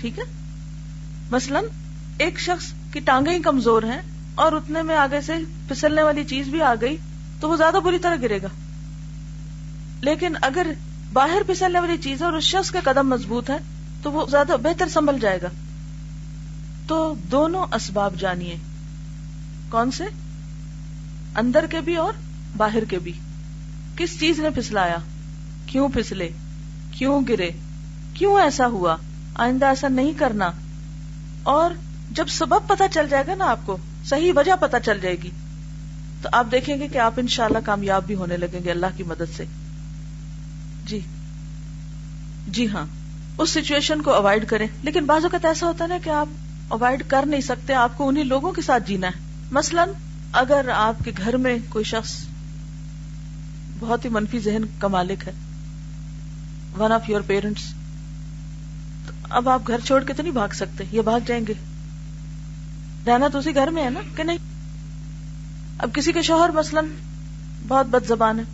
ٹھیک 0.00 0.18
ہے؟ 0.18 0.45
مثلا 1.30 1.60
ایک 2.18 2.40
شخص 2.40 2.72
کی 2.92 3.00
ٹانگیں 3.00 3.32
ہی 3.32 3.42
کمزور 3.42 3.82
ہیں 3.82 4.02
اور 4.34 4.52
اتنے 4.52 4.82
میں 4.82 4.96
آگے 4.96 5.20
سے 5.20 5.32
پھسلنے 5.68 6.02
والی 6.02 6.24
چیز 6.24 6.48
بھی 6.48 6.62
آ 6.62 6.74
گئی 6.80 6.96
تو 7.40 7.48
وہ 7.48 7.56
زیادہ 7.56 7.76
بری 7.84 7.98
طرح 7.98 8.16
گرے 8.22 8.42
گا۔ 8.42 8.46
لیکن 10.00 10.32
اگر 10.42 10.66
باہر 11.12 11.42
پھسلنے 11.46 11.80
والی 11.80 11.96
چیز 11.98 12.20
ہے 12.20 12.26
اور 12.26 12.32
اس 12.32 12.44
شخص 12.44 12.70
کا 12.70 12.80
قدم 12.84 13.08
مضبوط 13.08 13.50
ہے 13.50 13.56
تو 14.02 14.12
وہ 14.12 14.26
زیادہ 14.26 14.52
بہتر 14.62 14.88
سنبھل 14.88 15.18
جائے 15.20 15.38
گا۔ 15.42 15.48
تو 16.86 17.14
دونوں 17.32 17.66
اسباب 17.74 18.14
جانیے۔ 18.18 18.56
کون 19.70 19.90
سے؟ 19.90 20.04
اندر 21.36 21.66
کے 21.70 21.80
بھی 21.80 21.96
اور 21.96 22.12
باہر 22.56 22.84
کے 22.84 22.98
بھی۔ 22.98 23.12
کس 23.96 24.20
چیز 24.20 24.38
نے 24.38 24.50
پھسلایا؟ 24.50 24.96
کیوں 25.66 25.88
پھسلے؟ 25.88 26.28
کیوں 26.90 27.22
گرے؟ 27.28 27.50
کیوں 28.14 28.40
ایسا 28.40 28.66
ہوا؟ 28.66 28.96
آئندہ 29.34 29.66
ایسا 29.66 29.88
نہیں 29.88 30.12
کرنا۔ 30.16 30.50
اور 31.46 31.70
جب 32.10 32.26
سبب 32.28 32.68
پتا 32.68 32.88
چل 32.88 33.08
جائے 33.08 33.24
گا 33.26 33.34
نا 33.34 33.44
آپ 33.46 33.58
کو، 33.64 33.76
صحیح 34.04 34.32
وجہ 34.36 34.52
پتا 34.60 34.80
چل 34.80 35.00
جائے 35.00 35.16
گی، 35.22 35.30
تو 36.22 36.28
آپ 36.32 36.46
دیکھیں 36.52 36.80
گے 36.80 36.88
کہ 36.88 36.98
آپ 36.98 37.12
انشاءاللہ 37.16 37.58
کامیاب 37.64 38.06
بھی 38.06 38.14
ہونے 38.14 38.36
لگیں 38.36 38.64
گے 38.64 38.70
اللہ 38.70 38.86
کی 38.96 39.02
مدد 39.02 39.36
سے۔ 39.36 39.44
جی۔ 40.84 41.00
جی 42.48 42.68
ہاں۔ 42.68 42.86
اس 43.38 43.50
سچویشن 43.50 44.02
کو 44.02 44.14
اوائڈ 44.14 44.48
کریں۔ 44.48 44.66
لیکن 44.82 45.04
بعض 45.04 45.22
اوقات 45.24 45.44
ایسا 45.44 45.66
ہوتا 45.66 45.84
ہے 45.84 45.88
نا 45.88 45.98
کہ 46.04 46.10
آپ 46.10 46.28
اوائڈ 46.68 47.02
کر 47.08 47.26
نہیں 47.26 47.40
سکتے، 47.40 47.74
آپ 47.74 47.98
کو 47.98 48.08
انہیں 48.08 48.24
لوگوں 48.24 48.52
کے 48.52 48.62
ساتھ 48.62 48.88
جینا 48.88 49.06
ہے۔ 49.06 49.42
مثلا 49.50 49.84
اگر 50.32 50.68
آپ 50.74 51.04
کے 51.04 51.12
گھر 51.16 51.36
میں 51.36 51.58
کوئی 51.68 51.84
شخص 51.84 52.14
بہت 53.80 54.04
ہی 54.04 54.10
منفی 54.10 54.38
ذہن 54.38 54.62
کا 54.78 54.88
مالک 54.88 55.28
ہے 55.28 55.32
ون 56.78 56.92
آف 56.92 57.10
یور 57.10 57.20
پیرنٹس 57.20 57.62
اب 59.30 59.48
آپ 59.48 59.62
گھر 59.66 59.80
چھوڑ 59.84 60.04
کے 60.04 60.12
تو 60.12 60.22
نہیں 60.22 60.32
بھاگ 60.32 60.48
سکتے، 60.48 60.84
یہ 60.92 61.02
بھاگ 61.02 61.20
جائیں 61.26 61.46
گے۔ 61.48 61.52
رہنا 63.06 63.28
تو 63.28 63.38
اسی 63.38 63.54
گھر 63.54 63.68
میں 63.68 63.84
ہے 63.84 63.90
نا، 63.90 64.00
کہ 64.16 64.22
نہیں؟ 64.22 64.38
اب 65.78 65.90
کسی 65.94 66.12
کے 66.12 66.22
شوہر 66.22 66.50
مثلا 66.50 66.80
بہت 67.68 67.86
بد 67.86 68.08
زبان 68.08 68.38
ہے، 68.38 68.44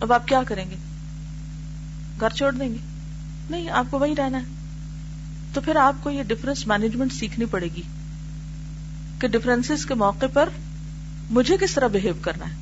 اب 0.00 0.12
آپ 0.12 0.28
کیا 0.28 0.42
کریں 0.42 0.70
گے؟ 0.70 0.76
گھر 2.20 2.30
چھوڑ 2.30 2.52
دیں 2.52 2.68
گے؟ 2.68 2.78
نہیں، 3.50 3.70
آپ 3.70 3.86
کو 3.90 3.98
وہی 3.98 4.16
رہنا 4.16 4.38
ہے۔ 4.38 4.44
تو 5.52 5.60
پھر 5.60 5.76
آپ 5.76 5.94
کو 6.02 6.10
یہ 6.10 6.22
ڈفرینس 6.22 6.66
مینجمنٹ 6.66 7.12
سیکھنی 7.12 7.44
پڑے 7.44 7.68
گی 7.76 7.82
کہ 9.18 9.28
ڈفرینس 9.28 9.86
کے 9.86 9.94
موقع 9.94 10.26
پر 10.32 10.48
مجھے 11.30 11.56
کس 11.60 11.74
طرح 11.74 11.86
بہیو 11.86 12.14
کرنا 12.20 12.44
ہے۔ 12.44 12.54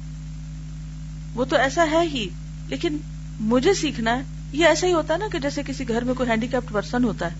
وہ 1.34 1.44
تو 1.44 1.56
ایسا 1.56 1.84
ہے 1.90 2.02
ہی، 2.02 2.28
لیکن 2.66 2.98
مجھے 3.40 3.74
سیکھنا 3.74 4.16
ہے 4.16 4.22
یہ 4.54 4.66
ایسا 4.66 4.86
ہی 4.86 4.92
ہوتا 4.92 5.14
ہے 5.14 5.18
نا 5.18 5.24
کہ 5.32 5.38
جیسے 5.38 5.62
کسی 5.66 5.88
گھر 5.88 6.04
میں 6.04 6.14
کوئی 6.14 6.30
ہینڈی 6.30 6.46
کیپٹ 6.46 6.72
پرسن 6.72 7.04
ہوتا 7.04 7.26
ہے۔ 7.26 7.34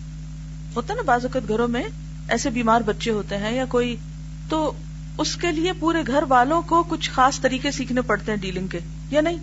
ہوتا 0.76 0.92
ہے 0.92 0.96
نا 0.96 1.02
بعض 1.02 1.24
اوقات 1.24 1.48
گھروں 1.48 1.68
میں 1.68 1.82
ایسے 2.28 2.50
بیمار 2.50 2.80
بچے 2.80 3.10
ہوتے 3.10 3.36
ہیں 3.36 3.52
یا 3.52 3.64
کوئی۔ 3.64 3.96
تو 4.48 4.72
اس 5.18 5.36
کے 5.36 5.52
لیے 5.52 5.72
پورے 5.72 5.98
گھر 6.06 6.24
والوں 6.28 6.62
کو 6.62 6.82
کچھ 6.82 7.10
خاص 7.10 7.40
طریقے 7.40 7.70
سیکھنے 7.70 8.00
پڑتے 8.00 8.32
ہیں 8.32 8.38
ڈیلنگ 8.38 8.66
کے، 8.66 8.78
یا 9.10 9.20
نہیں؟ 9.20 9.36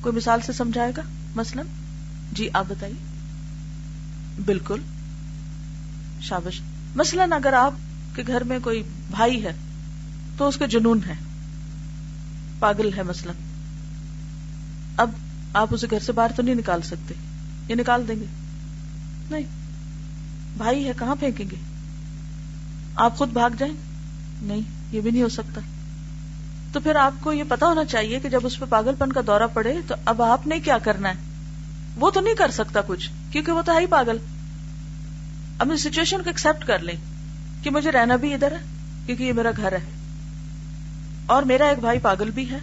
کوئی 0.00 0.16
مثال 0.16 0.40
سے 0.40 0.52
سمجھائے 0.52 0.92
گا؟ 0.96 1.02
مثلا؟ 1.36 1.62
جی 2.32 2.48
آپ 2.52 2.64
بتائیے۔ 2.68 2.96
بالکل۔ 4.44 4.80
شابش۔ 6.20 6.60
مثلاً 6.94 7.32
اگر 7.32 7.52
آپ 7.52 7.72
کے 8.16 8.22
گھر 8.26 8.44
میں 8.44 8.58
کوئی 8.62 8.82
بھائی 9.10 9.44
ہے 9.44 9.52
تو 10.38 10.48
اس 10.48 10.56
کے 10.56 10.66
جنون 10.66 11.00
ہے 11.06 11.14
پاگل 12.58 12.92
ہے 12.96 13.02
مثلا۔ 13.02 13.32
اب 14.96 15.10
آپ 15.56 15.68
اسے 15.70 15.86
گھر 15.90 15.98
سے 15.98 16.12
باہر 16.12 16.30
تو 16.36 16.42
نہیں 16.42 16.54
نکال 16.54 16.82
سکتے۔ 16.82 17.14
یہ 17.68 17.74
نکال 17.74 18.08
دیں 18.08 18.16
گے۔ 18.16 18.24
نہیں۔ 19.30 19.42
بھائی 20.56 20.88
ہے، 20.88 20.92
کہاں 20.98 21.16
پھینکیں 21.16 21.50
گے؟ 21.50 21.56
آپ 22.96 23.16
خود 23.16 23.28
بھاگ 23.28 23.50
جائیں؟ 23.58 23.74
نہیں، 24.42 24.60
یہ 24.92 25.00
بھی 25.00 25.10
نہیں 25.10 25.22
ہو 25.22 25.28
سکتا۔ 25.28 25.60
تو 26.72 26.80
پھر 26.80 26.96
آپ 26.96 27.12
کو 27.20 27.32
یہ 27.32 27.44
پتا 27.48 27.66
ہونا 27.66 27.84
چاہیے 27.84 28.20
کہ 28.20 28.28
جب 28.28 28.40
اس 28.42 28.58
پہ 28.58 28.64
پاگل 28.68 28.94
پن 28.98 29.12
کا 29.12 29.20
دورہ 29.26 29.42
پڑے 29.52 29.74
تو 29.86 29.94
اب 30.04 30.22
آپ 30.22 30.46
نے 30.46 30.60
کیا 30.60 30.78
کرنا 30.78 31.08
ہے؟ 31.08 31.14
وہ 31.96 32.10
تو 32.10 32.20
نہیں 32.20 32.34
کر 32.34 32.50
سکتا 32.50 32.80
کچھ، 32.86 33.10
کیونکہ 33.30 33.52
وہ 33.52 33.62
تو 33.62 33.72
ہے 33.72 33.80
ہی 33.80 33.86
پاگل۔ 33.86 34.16
اب 35.58 35.68
سچویشن 35.78 36.22
کو 36.22 36.30
ایکسپٹ 36.30 36.64
کر 36.64 36.78
لیں 36.78 36.96
کہ 37.62 37.70
مجھے 37.70 37.90
رہنا 37.90 38.16
بھی 38.16 38.34
ادھر 38.34 38.52
ہے، 38.52 38.58
کیونکہ 39.06 39.22
یہ 39.22 39.32
میرا 39.32 39.50
گھر 39.56 39.72
ہے۔ 39.72 39.90
اور 41.26 41.42
میرا 41.42 41.66
ایک 41.66 41.78
بھائی 41.78 41.98
پاگل 41.98 42.30
بھی 42.30 42.50
ہے۔ 42.50 42.58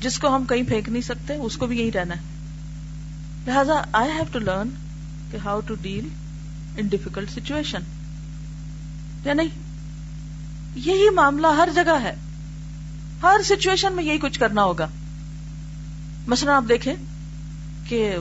جس 0.00 0.18
کو 0.18 0.36
ہم 0.36 0.44
کہیں 0.44 0.62
پھینک 0.62 0.88
نہیں 0.88 1.02
سکتے، 1.02 1.34
اس 1.34 1.56
کو 1.56 1.66
بھی 1.66 1.78
یہی 1.78 1.92
رہنا 1.92 2.14
ہے۔ 2.14 2.20
لہذا 3.46 3.84
آئی 3.92 4.10
ہیو 4.10 4.24
ٹو 4.32 4.38
لرن 4.38 4.68
کہ 5.30 5.36
how 5.36 5.60
to 5.60 5.74
deal 5.74 6.08
in 6.76 6.86
difficult 6.86 7.30
situation 7.30 7.80
یا 9.24 9.34
نہیں؟ 9.34 9.48
یہی 10.74 11.10
معاملہ 11.10 11.46
ہر 11.46 11.68
جگہ 11.74 12.02
ہے۔ 12.02 12.14
ہر 13.22 13.36
سچویشن 13.44 13.92
میں 13.92 14.04
یہی 14.04 14.18
کچھ 14.18 14.40
کرنا 14.40 14.64
ہوگا۔ 14.64 14.86
مثلا 16.26 16.56
آپ 16.56 16.64
دیکھیں 16.68 16.94
کہ 17.88 18.16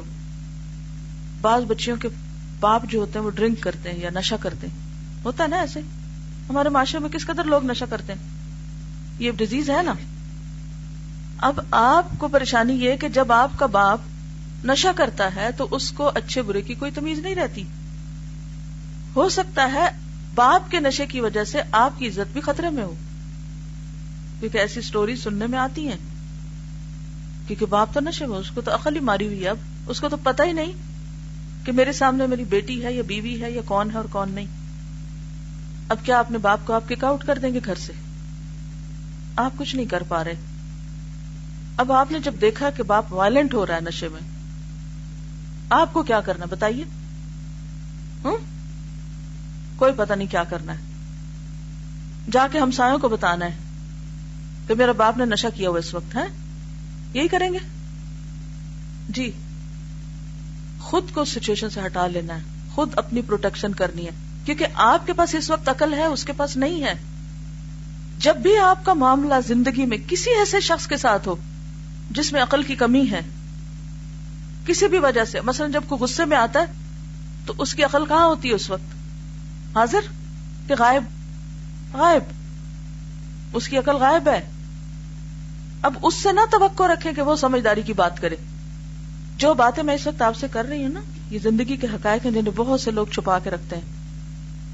بعض 1.42 1.64
بچیوں 1.64 1.98
کے 1.98 2.08
باپ 2.60 2.86
جو 2.90 3.00
ہوتے 3.00 3.20
ہیں 3.20 3.26
وہ 3.26 3.32
ڈرنک 3.32 3.62
کرتے 3.62 3.92
ہیں 3.92 4.00
یا 4.00 4.10
نشا 4.16 4.36
کرتے 4.38 4.68
ہیں۔ 4.68 4.80
ہوتا 5.26 5.44
ہے 5.44 5.50
نا 5.50 5.58
ایسے؟ 5.58 5.80
ہمارے 6.50 6.70
معاشرے 6.70 7.00
میں 7.00 7.10
کس 7.10 7.26
قدر 7.26 7.44
لوگ 7.44 7.66
نشا 7.66 7.86
کرتے 7.90 8.14
ہیں؟ 8.14 8.20
یہ 9.20 9.32
ڈیزیز 9.32 9.70
ہے 9.70 9.82
نا۔ 9.82 9.94
اب 11.38 11.60
آپ 11.72 12.06
کو 12.18 12.28
پریشانی 12.28 12.74
یہ 12.74 12.96
کہ 12.96 13.10
جب 13.10 13.32
آپ 13.32 13.52
کا 13.58 13.66
باپ 13.66 14.00
نشا 14.66 14.92
کرتا 14.96 15.36
ہے 15.36 15.50
تو 15.58 15.68
اس 15.72 15.92
کو 15.92 16.12
اچھے 16.16 16.42
برے 16.42 16.62
کی 16.62 16.74
کوئی 16.74 16.92
تمیز 16.92 17.20
نہیں 17.20 17.36
رہتی۔ 17.36 17.64
ہو 19.16 19.30
سکتا 19.30 19.72
ہے 19.74 19.88
باپ 20.36 20.72
کے 20.72 20.80
نشے 20.80 21.06
کی 21.06 21.20
وجہ 21.20 21.44
سے 21.44 21.62
آپ 21.72 22.00
کی 22.00 22.08
عزت 22.08 22.34
بھی 22.34 22.42
خطرے 22.42 22.70
میں 22.70 22.84
ہو۔ 22.84 22.96
کیونکہ 24.40 24.58
ایسی 24.58 24.82
سٹوری 24.82 25.16
سننے 25.16 25.48
میں 25.48 25.60
آتی 25.60 25.88
ہیں۔ 25.88 25.98
کیونکہ 27.48 27.66
باپ 27.66 27.94
تو 27.94 28.00
نشے 28.00 28.26
میں، 28.26 28.38
اس 28.38 28.52
کو 28.52 28.62
تو 28.62 28.74
عقل 28.76 28.96
ہی 28.96 29.00
ماری 29.00 29.26
ہوئی 29.26 29.48
اب 29.48 29.58
اس 29.88 30.00
کو 30.00 30.10
تو 30.10 30.18
پتہ 30.18 30.44
ہی 30.44 30.52
نہیں 30.52 30.72
کہ 31.66 31.72
میرے 31.72 31.94
سامنے 31.94 32.28
میری 32.28 32.44
بیٹی 32.44 32.86
ہے 32.86 32.94
یا 32.94 33.04
بیوی 33.08 33.42
ہے 33.42 33.52
یا 33.52 33.62
کون 33.66 33.92
ہے 33.92 33.96
اور 33.96 34.06
کون 34.12 34.32
نہیں۔ 34.32 34.46
اب 35.90 35.98
کیا 36.04 36.20
اپنے 36.20 36.38
باپ 36.38 36.60
کو 36.66 36.74
آپ 36.74 36.90
کک 36.90 37.04
آؤٹ 37.04 37.24
کر 37.26 37.38
دیں 37.38 37.54
گے 37.54 37.60
گھر 37.66 37.76
سے؟ 37.76 37.94
آپ 39.36 39.52
کچھ 39.58 39.76
نہیں 39.76 39.86
کر 39.86 40.04
پا 40.08 40.24
رہے۔ 40.24 40.36
اب 41.78 41.92
آپ 41.92 42.12
نے 42.12 42.20
جب 42.20 42.34
دیکھا 42.42 42.70
کہ 42.70 42.84
باپ 42.84 43.14
وائلنٹ 43.14 43.54
ہو 43.54 43.68
رہا 43.68 43.76
ہے 43.76 43.82
نشے 43.82 44.08
میں، 44.08 44.22
آپ 45.70 45.94
کو 45.94 46.04
کیا 46.04 46.22
کرنا 46.22 46.46
بتائیے۔ 46.50 46.84
کوئی 49.76 49.92
پتہ 49.98 50.14
نہیں 50.14 50.32
کیا 50.32 50.44
کرنا 50.44 50.74
ہے۔ 50.74 50.78
جا 52.32 52.48
کے 52.52 52.60
ہمسایوں 52.60 52.98
کو 52.98 53.10
بتانا 53.10 53.46
ہے 53.46 53.56
کہ 54.68 54.74
میرا 54.74 54.92
باپ 54.92 55.18
نے 55.18 55.26
نشا 55.26 55.50
کیا 55.50 55.70
ہوا 55.70 55.80
اس 55.80 55.94
وقت 55.94 56.16
ہے 56.16 56.26
یہی 57.14 57.28
کریں 57.28 57.54
گے؟ 57.54 57.58
جی۔ 59.10 59.32
خود 60.80 61.04
کو 61.14 61.26
سچویشن 61.26 61.70
سے 61.70 61.80
ہٹا 61.86 62.08
لینا 62.08 62.36
ہے۔ 62.36 62.42
خود 62.76 62.90
اپنی 62.96 63.22
پروٹیکشن 63.22 63.74
کرنی 63.74 64.06
ہے۔ 64.06 64.12
کیونکہ 64.46 64.66
آپ 64.74 65.08
کے 65.08 65.14
پاس 65.14 65.36
اس 65.36 65.50
وقت 65.50 65.70
عقل 65.70 65.94
ہے، 65.94 66.06
اس 66.06 66.26
کے 66.26 66.34
پاس 66.34 66.58
نہیں 66.58 66.84
ہے۔ 66.84 66.94
جب 68.20 68.36
بھی 68.36 68.58
آپ 68.58 68.86
کا 68.86 68.94
معاملہ 68.94 69.34
زندگی 69.48 69.86
میں 69.86 69.98
کسی 70.08 70.30
ایسے 70.30 70.60
شخص 70.60 70.88
کے 70.88 70.98
ساتھ 70.98 71.28
ہو 71.28 71.36
جس 72.12 72.34
میں 72.34 72.44
عقل 72.44 72.64
کی 72.64 72.76
کمی 72.76 73.12
ہے، 73.12 73.22
کسی 74.66 74.88
بھی 74.88 75.00
وجہ 75.00 75.26
سے، 75.26 75.42
مثلا 75.42 75.68
جب 75.68 75.84
کوئی 75.88 76.02
غصے 76.02 76.26
میں 76.26 76.38
آتا 76.38 76.60
ہے، 76.60 76.66
تو 77.46 77.54
اس 77.58 77.76
کی 77.76 77.84
عقل 77.84 78.06
کہاں 78.06 78.26
ہوتی 78.26 78.50
ہے 78.50 78.54
اس 78.54 78.70
وقت؟ 78.70 78.96
حاضر؟ 79.78 80.00
کہ 80.68 80.74
غائب؟ 80.80 81.04
غائب۔ 81.94 82.24
اس 83.54 83.68
کی 83.68 83.78
عقل 83.78 83.96
غائب 83.96 84.30
ہے۔ 84.30 84.50
اب 85.82 85.94
اس 86.04 86.14
سے 86.14 86.32
نہ 86.32 86.42
توقع 86.52 86.84
رکھے 86.84 87.14
کہ 87.14 87.22
وہ 87.22 87.36
سمجھداری 87.36 87.82
کی 87.82 87.94
بات 87.94 88.22
کرے۔ 88.22 88.36
جو 89.38 89.54
باتیں 89.54 89.84
میں 89.84 89.96
اس 89.96 90.08
وقت 90.08 90.22
آپ 90.22 90.38
سے 90.38 90.48
کر 90.52 90.66
رہی 90.66 90.84
ہوں 90.84 90.94
نا، 90.94 91.02
یہ 91.30 91.40
زندگی 91.44 91.76
کے 91.76 91.88
حقائق 91.94 92.26
ہیں 92.26 92.32
جنہیں 92.32 92.54
بہت 92.56 92.82
سے 92.82 92.92
لوگ 92.92 93.08
چھپا 93.08 93.40
کے 93.40 93.50
رکھتے 93.50 93.76
ہیں۔ 93.76 93.84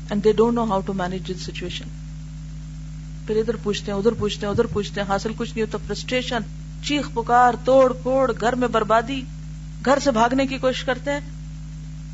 And 0.10 0.24
they 0.24 0.32
don't 0.32 0.56
know 0.56 0.64
how 0.64 0.82
to 0.82 0.94
manage 0.94 1.32
this 1.36 1.44
situation 1.44 1.86
پھر 3.28 3.36
ادھر 3.36 3.56
پوچھتے 3.56 3.92
ہیں، 3.92 4.00
ادھر 4.00 4.12
پوچھتے 4.12 4.46
ہیں، 4.46 4.52
ادھر 4.52 4.66
پوچھتے 4.66 5.02
ہیں، 5.02 5.08
حاصل 5.08 5.32
کچھ 5.38 5.52
نہیں 5.56 5.62
ہوتا 5.62 5.78
فرسٹریشن 5.88 6.40
چیخ، 6.84 7.10
پکار، 7.14 7.54
توڑ 7.66 7.94
پھوڑ 7.94 8.32
گھر 8.42 8.56
میں 8.56 8.68
بربادی، 8.68 9.22
گھر 9.86 10.00
سے 10.00 10.12
بھاگنے 10.12 10.48
کی 10.48 10.58
کوشش 10.58 10.84
کرتے 10.84 11.12
ہیں۔ 11.12 11.20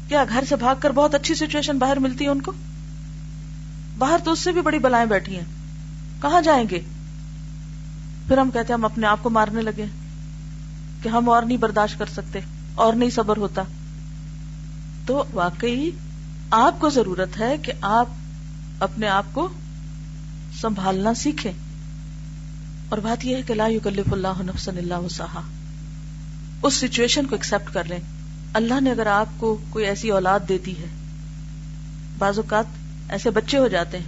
کیا 0.07 0.23
گھر 0.29 0.43
سے 0.49 0.55
بھاگ 0.55 0.75
کر 0.79 0.89
بہت 0.89 1.15
اچھی 1.15 1.35
سچویشن 1.35 1.77
باہر 1.77 1.99
ملتی 1.99 2.25
ہے 2.25 2.29
ان 2.29 2.41
کو؟ 2.41 2.51
باہر 3.97 4.17
تو 4.23 4.31
اس 4.31 4.39
سے 4.39 4.51
بھی 4.51 4.61
بڑی 4.61 4.79
بلائیں 4.79 5.05
بیٹھی 5.05 5.37
ہیں۔ 5.37 5.45
کہاں 6.21 6.41
جائیں 6.41 6.69
گے؟ 6.69 6.79
پھر 8.27 8.37
ہم 8.37 8.51
کہتے 8.51 8.73
ہیں 8.73 8.73
ہم 8.73 8.85
اپنے 8.85 9.07
آپ 9.07 9.17
کو 9.21 9.29
مارنے 9.29 9.61
لگے 9.61 9.85
کہ 11.03 11.09
ہم 11.09 11.29
اور 11.29 11.43
نہیں 11.43 11.57
برداشت 11.57 11.99
کر 11.99 12.05
سکتے، 12.05 12.39
اور 12.75 12.93
نہیں 12.93 13.09
صبر 13.09 13.37
ہوتا۔ 13.37 13.63
تو 15.05 15.23
واقعی 15.33 15.91
آپ 16.51 16.79
کو 16.79 16.89
ضرورت 16.89 17.39
ہے 17.39 17.57
کہ 17.57 17.73
آپ 17.81 18.07
اپنے 18.79 19.07
آپ 19.07 19.25
کو 19.33 19.49
سنبھالنا 20.61 21.13
سیکھیں۔ 21.13 21.51
اور 22.89 22.97
بات 22.97 23.25
یہ 23.25 23.35
ہے 23.35 23.41
کہ 23.41 23.53
لا 23.53 23.67
یکلف 23.67 24.13
اللہ 24.13 24.41
نفسا 24.41 24.71
اللہ 24.77 24.93
وسعها 24.93 25.43
اس 26.63 26.73
سچویشن 26.73 27.25
کو 27.25 27.35
ایکسپٹ 27.35 27.73
کر 27.73 27.83
لیں۔ 27.83 27.99
اللہ 28.53 28.81
نے 28.81 28.91
اگر 28.91 29.05
آپ 29.05 29.25
کو 29.37 29.57
کوئی 29.69 29.85
ایسی 29.85 30.09
اولاد 30.09 30.39
دیتی 30.49 30.71
ہے، 30.71 30.85
بعض 32.17 32.39
اوقات 32.39 32.65
ایسے 33.09 33.29
بچے 33.29 33.57
ہو 33.57 33.67
جاتے 33.67 33.97
ہیں، 33.97 34.05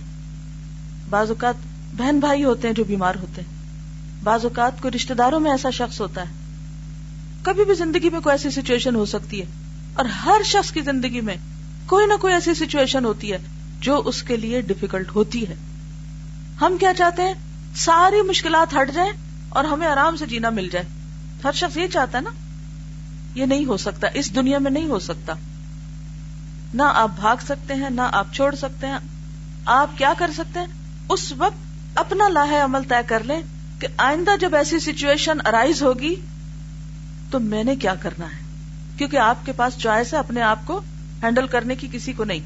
بعض 1.10 1.30
اوقات 1.30 1.54
بہن 1.98 2.20
بھائی 2.20 2.44
ہوتے 2.44 2.68
ہیں 2.68 2.76
جو 2.76 2.84
بیمار 2.84 3.16
ہوتے 3.16 3.42
ہیں، 3.42 3.50
بعض 4.24 4.44
اوقات 4.44 4.82
کوئی 4.82 4.92
رشتے 4.96 5.14
داروں 5.14 5.40
میں 5.40 5.52
ایسا 5.52 5.70
شخص 5.70 6.02
ہوتا 6.02 6.22
ہے۔ 6.22 6.34
کبھی 7.42 7.66
بھی 7.66 7.74
زندگی 7.74 8.10
میں 8.10 8.20
کوئی 8.20 8.34
ایسی 8.34 8.62
سچویشن 8.62 8.96
ہو 8.96 9.06
سکتی 9.06 9.40
ہے۔ 9.40 9.46
اور 9.94 10.06
ہر 10.06 10.42
شخص 10.46 10.72
کی 10.72 10.82
زندگی 10.82 11.22
میں 11.22 11.36
کوئی 11.86 12.06
نہ 12.06 12.14
کوئی 12.22 12.34
ایسی 12.34 12.54
سچویشن 12.54 13.06
ہوتی 13.06 13.32
ہے 13.32 13.38
جو 13.80 14.02
اس 14.06 14.24
کے 14.24 14.38
لیے 14.38 14.62
ڈفیکلٹ 14.62 15.16
ہوتی 15.16 15.48
ہے۔ 15.48 15.56
ہم 16.62 16.78
کیا 16.80 16.94
چاہتے 16.94 17.22
ہیں؟ 17.22 17.34
ساری 17.76 18.22
مشکلات 18.22 18.74
ہٹ 18.74 18.92
جائیں 18.94 19.12
اور 19.50 19.64
ہمیں 19.64 19.88
آرام 19.88 20.16
سے 20.16 20.26
جینا 20.26 20.50
مل 20.50 20.70
جائے۔ 20.72 20.86
ہر 21.44 21.52
شخص 21.52 21.78
یہ 21.78 21.88
چاہتا 21.88 22.18
ہے 22.18 22.24
نا، 22.24 22.30
یہ 23.36 23.46
نہیں 23.46 23.66
ہو 23.66 23.78
سکتا، 23.78 24.08
اس 24.14 24.36
دنیا 24.36 24.58
میں 24.58 24.72
نہیں 24.72 24.86
ہو 24.86 25.00
سکتا۔ 25.00 25.34
نہ 26.74 26.84
آپ 26.86 27.10
بھاگ 27.16 27.36
سکتے 27.42 27.74
ہیں، 27.74 27.90
نہ 27.90 28.02
آپ 28.12 28.28
چھوڑ 28.34 28.56
سکتے 28.56 28.88
ہیں۔ 28.88 28.98
آپ 29.66 29.98
کیا 29.98 30.14
کر 30.18 30.32
سکتے 30.38 30.60
ہیں؟ 30.60 30.68
اس 31.10 31.32
وقت 31.32 31.58
اپنا 31.96 32.28
لاہ 32.28 32.64
عمل 32.64 32.84
طے 32.84 32.96
کر 33.06 33.24
لیں 33.24 33.42
کہ 33.80 33.88
آئندہ 33.98 34.32
جب 34.40 34.56
ایسی 34.56 34.80
سچویشن 34.80 35.38
ارائیز 35.46 35.82
ہوگی 35.82 36.16
تو 37.32 37.40
میں 37.40 37.64
نے 37.64 37.76
کیا 37.76 37.96
کرنا 37.96 38.26
ہے؟ 38.26 38.40
کیونکہ 38.98 39.18
آپ 39.18 39.46
کے 39.46 39.52
پاس 39.52 39.78
چوائس 39.78 40.14
ہے 40.14 40.20
اپنے 40.20 40.42
آپ 40.42 40.60
کو 40.66 40.82
ہینڈل 41.24 41.48
کرنے 41.48 41.76
کی، 41.76 41.88
کسی 41.92 42.14
کو 42.14 42.24
نہیں۔ 42.24 42.40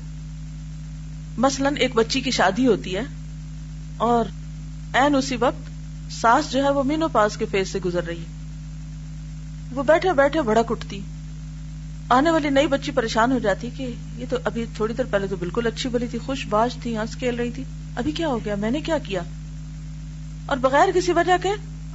مثلا 1.38 1.70
ایک 1.77 1.96
بچی 1.96 2.22
کی 2.22 2.32
شادی 2.32 2.67
ہوتی 2.67 2.96
ہے 2.96 3.03
اور 3.98 4.25
این 4.94 5.15
اسی 5.15 5.36
وقت 5.36 5.72
ساس 6.12 6.51
جو 6.51 6.63
ہے 6.63 6.70
وہ 6.70 6.84
مینو 6.84 7.08
پاس 7.08 7.38
کے 7.38 7.46
فیس 7.51 7.70
سے 7.70 7.80
گزر 7.86 8.04
رہی۔ 8.04 8.20
ہے 8.20 8.46
وہ 9.72 9.84
بیٹھے 9.84 10.13
بیٹھے 10.13 10.42
بڑک 10.42 10.72
اٹھتی۔ 10.72 11.00
آنے 12.10 12.32
والی 12.32 12.50
نئی 12.50 12.68
بچی 12.68 12.92
پریشان 12.92 13.32
ہو 13.32 13.39
جاتی 13.39 13.70
کہ 13.77 13.94
یہ 14.18 14.25
تو 14.30 14.38
ابھی 14.44 14.65
تھوڑی 14.75 14.94
دیر 14.94 15.06
پہلے 15.06 15.27
تو 15.27 15.36
بالکل 15.36 15.68
اچھی 15.68 15.89
بلی 15.89 16.08
تھی، 16.08 16.20
خوش 16.20 16.48
باش 16.50 16.75
تھی 16.75 16.98
ہنس 16.98 17.15
کھیل 17.15 17.36
رہی 17.36 17.51
تھی۔ 17.51 17.63
ابھی 17.96 18.12
کیا 18.12 18.27
ہو 18.27 18.39
گیا؟ 18.46 18.56
میں 18.56 18.72
نے 18.72 18.82
کیا 18.82 18.98
کیا؟ 18.98 19.22
اور 20.46 20.58
بغیر 20.58 20.92
کسی 20.96 21.12
وجہ 21.12 21.38
کے 21.44 21.50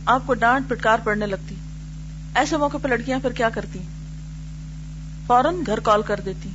آپ 0.07 0.23
کو 0.27 0.35
ڈانٹ 0.35 0.69
پٹکار 0.69 0.99
پڑنے 1.05 1.27
لگتی۔ 1.27 1.55
ایسے 2.35 2.57
موقع 2.57 2.77
پہ 2.83 2.89
لڑکیاں 2.89 3.19
پھر 3.19 3.33
کیا 3.33 3.49
کرتی؟ 3.49 3.79
فوراً 5.27 5.55
گھر 5.67 5.81
کال 5.81 6.03
کر 6.03 6.21
دیتی۔ 6.25 6.49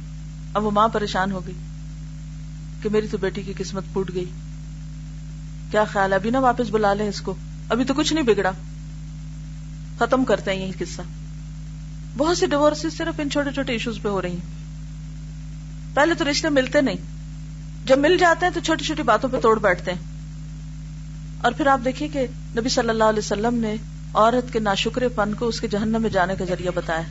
اب 0.54 0.64
وہ 0.64 0.72
ماں 0.72 0.88
پریشان 0.88 1.32
ہو 1.32 1.42
گئی 1.48 1.56
کہ 2.82 2.90
میری 2.90 3.08
تو 3.08 3.18
بیٹی 3.18 3.42
کی 3.42 3.54
قسمت 3.58 3.84
پھوٹ 3.94 4.12
گئی۔ 4.14 4.26
کیا 5.72 5.84
خیال 5.84 6.12
ہے؟ 6.12 6.16
ابھی 6.16 6.30
نا 6.30 6.40
واپس 6.40 6.70
بلا 6.72 6.94
لیں 6.94 7.10
اس 7.10 7.22
کو۔ 7.22 7.36
ابھی 7.70 7.84
تو 7.84 7.94
کچھ 7.94 8.14
نہیں 8.14 8.26
بگڑا۔ 8.26 8.52
ختم 10.00 10.26
کرتے 10.26 10.52
ہیں 10.52 10.62
یہی 10.62 10.86
قصہ۔ 10.86 11.02
بہت 12.18 12.38
سے 12.38 12.48
ڈیوس 12.48 12.86
صرف 12.98 13.20
ان 13.20 13.30
چھوٹے 13.30 13.52
چھوٹے 13.52 13.72
ایشوز 13.72 14.00
پہ 14.02 14.10
ہو 14.10 14.22
رہی 14.22 14.32
ہیں۔ 14.32 14.66
پہلے 15.94 16.14
تو 16.14 16.32
رشتے 16.32 16.50
ملتے 16.50 16.82
نہیں۔ 16.82 16.96
جب 17.86 17.98
مل 17.98 18.18
جاتے 18.18 18.46
ہیں 18.46 18.54
تو 18.54 18.60
چھوٹی 18.60 18.86
چھوٹی 18.86 19.04
باتوں 19.04 19.30
پہ 19.30 19.40
توڑ 19.40 19.60
بیٹھتے 19.60 19.92
ہیں۔ 19.92 20.00
اور 21.42 21.52
پھر 21.52 21.68
آپ 21.68 21.80
دیکھیے 21.86 22.10
کہ 22.10 22.28
نبی 22.60 22.70
صلی 22.70 22.90
اللہ 22.90 23.04
علیہ 23.04 23.20
وسلم 23.20 23.54
نے 23.54 23.76
عورت 24.14 24.54
کے 24.54 24.60
ناشکرے 24.60 25.10
پن 25.10 25.34
کو 25.34 25.48
اس 25.48 25.62
کے 25.62 25.68
جہنم 25.68 26.02
میں 26.02 26.10
جانے 26.10 26.36
کا 26.36 26.46
ذریعہ 26.46 26.72
بتایا۔ 26.76 27.02